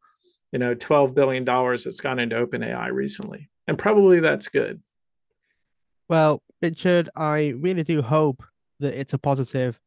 [0.53, 4.83] you know, twelve billion dollars that's gone into OpenAI recently, and probably that's good.
[6.09, 8.43] Well, Richard, I really do hope
[8.81, 9.79] that it's a positive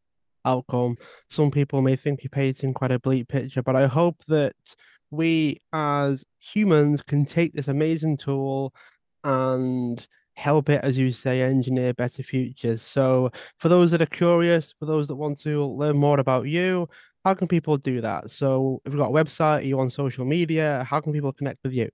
[0.45, 0.95] outcome.
[1.29, 4.55] Some people may think you're painting quite a bleak picture, but I hope that
[5.11, 8.73] we as humans can take this amazing tool
[9.23, 10.05] and
[10.39, 12.81] help it, as you say, engineer better futures.
[12.81, 16.87] So, for those that are curious, for those that want to learn more about you,
[17.25, 18.31] how can people do that?
[18.31, 20.85] So, if you've got a website, are you on social media?
[20.89, 21.89] How can people connect with you?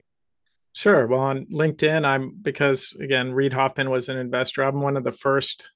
[0.74, 1.08] Sure.
[1.08, 4.62] Well, on LinkedIn, I'm because again, Reid Hoffman was an investor.
[4.62, 5.72] I'm one of the first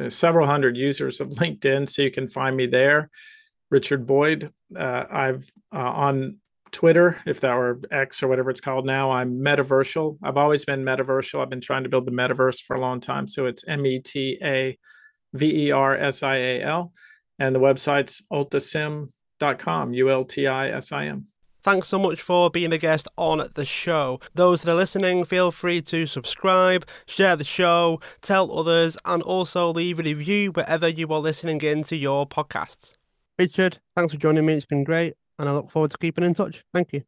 [0.00, 3.10] uh, several hundred users of LinkedIn, so you can find me there.
[3.70, 4.52] Richard Boyd.
[4.74, 6.38] Uh, I've uh, on
[6.74, 10.18] Twitter, if that were X or whatever it's called now, I'm metaversial.
[10.22, 11.40] I've always been metaversial.
[11.40, 13.28] I've been trying to build the metaverse for a long time.
[13.28, 14.76] So it's M E T A
[15.32, 16.92] V E R S I A L.
[17.38, 21.28] And the website's ultisim.com, U L T I S I M.
[21.62, 24.20] Thanks so much for being a guest on the show.
[24.34, 29.72] Those that are listening, feel free to subscribe, share the show, tell others, and also
[29.72, 32.96] leave a review wherever you are listening into your podcasts.
[33.38, 34.52] Richard, thanks for joining me.
[34.52, 36.64] It's been great, and I look forward to keeping in touch.
[36.72, 37.02] Thank you.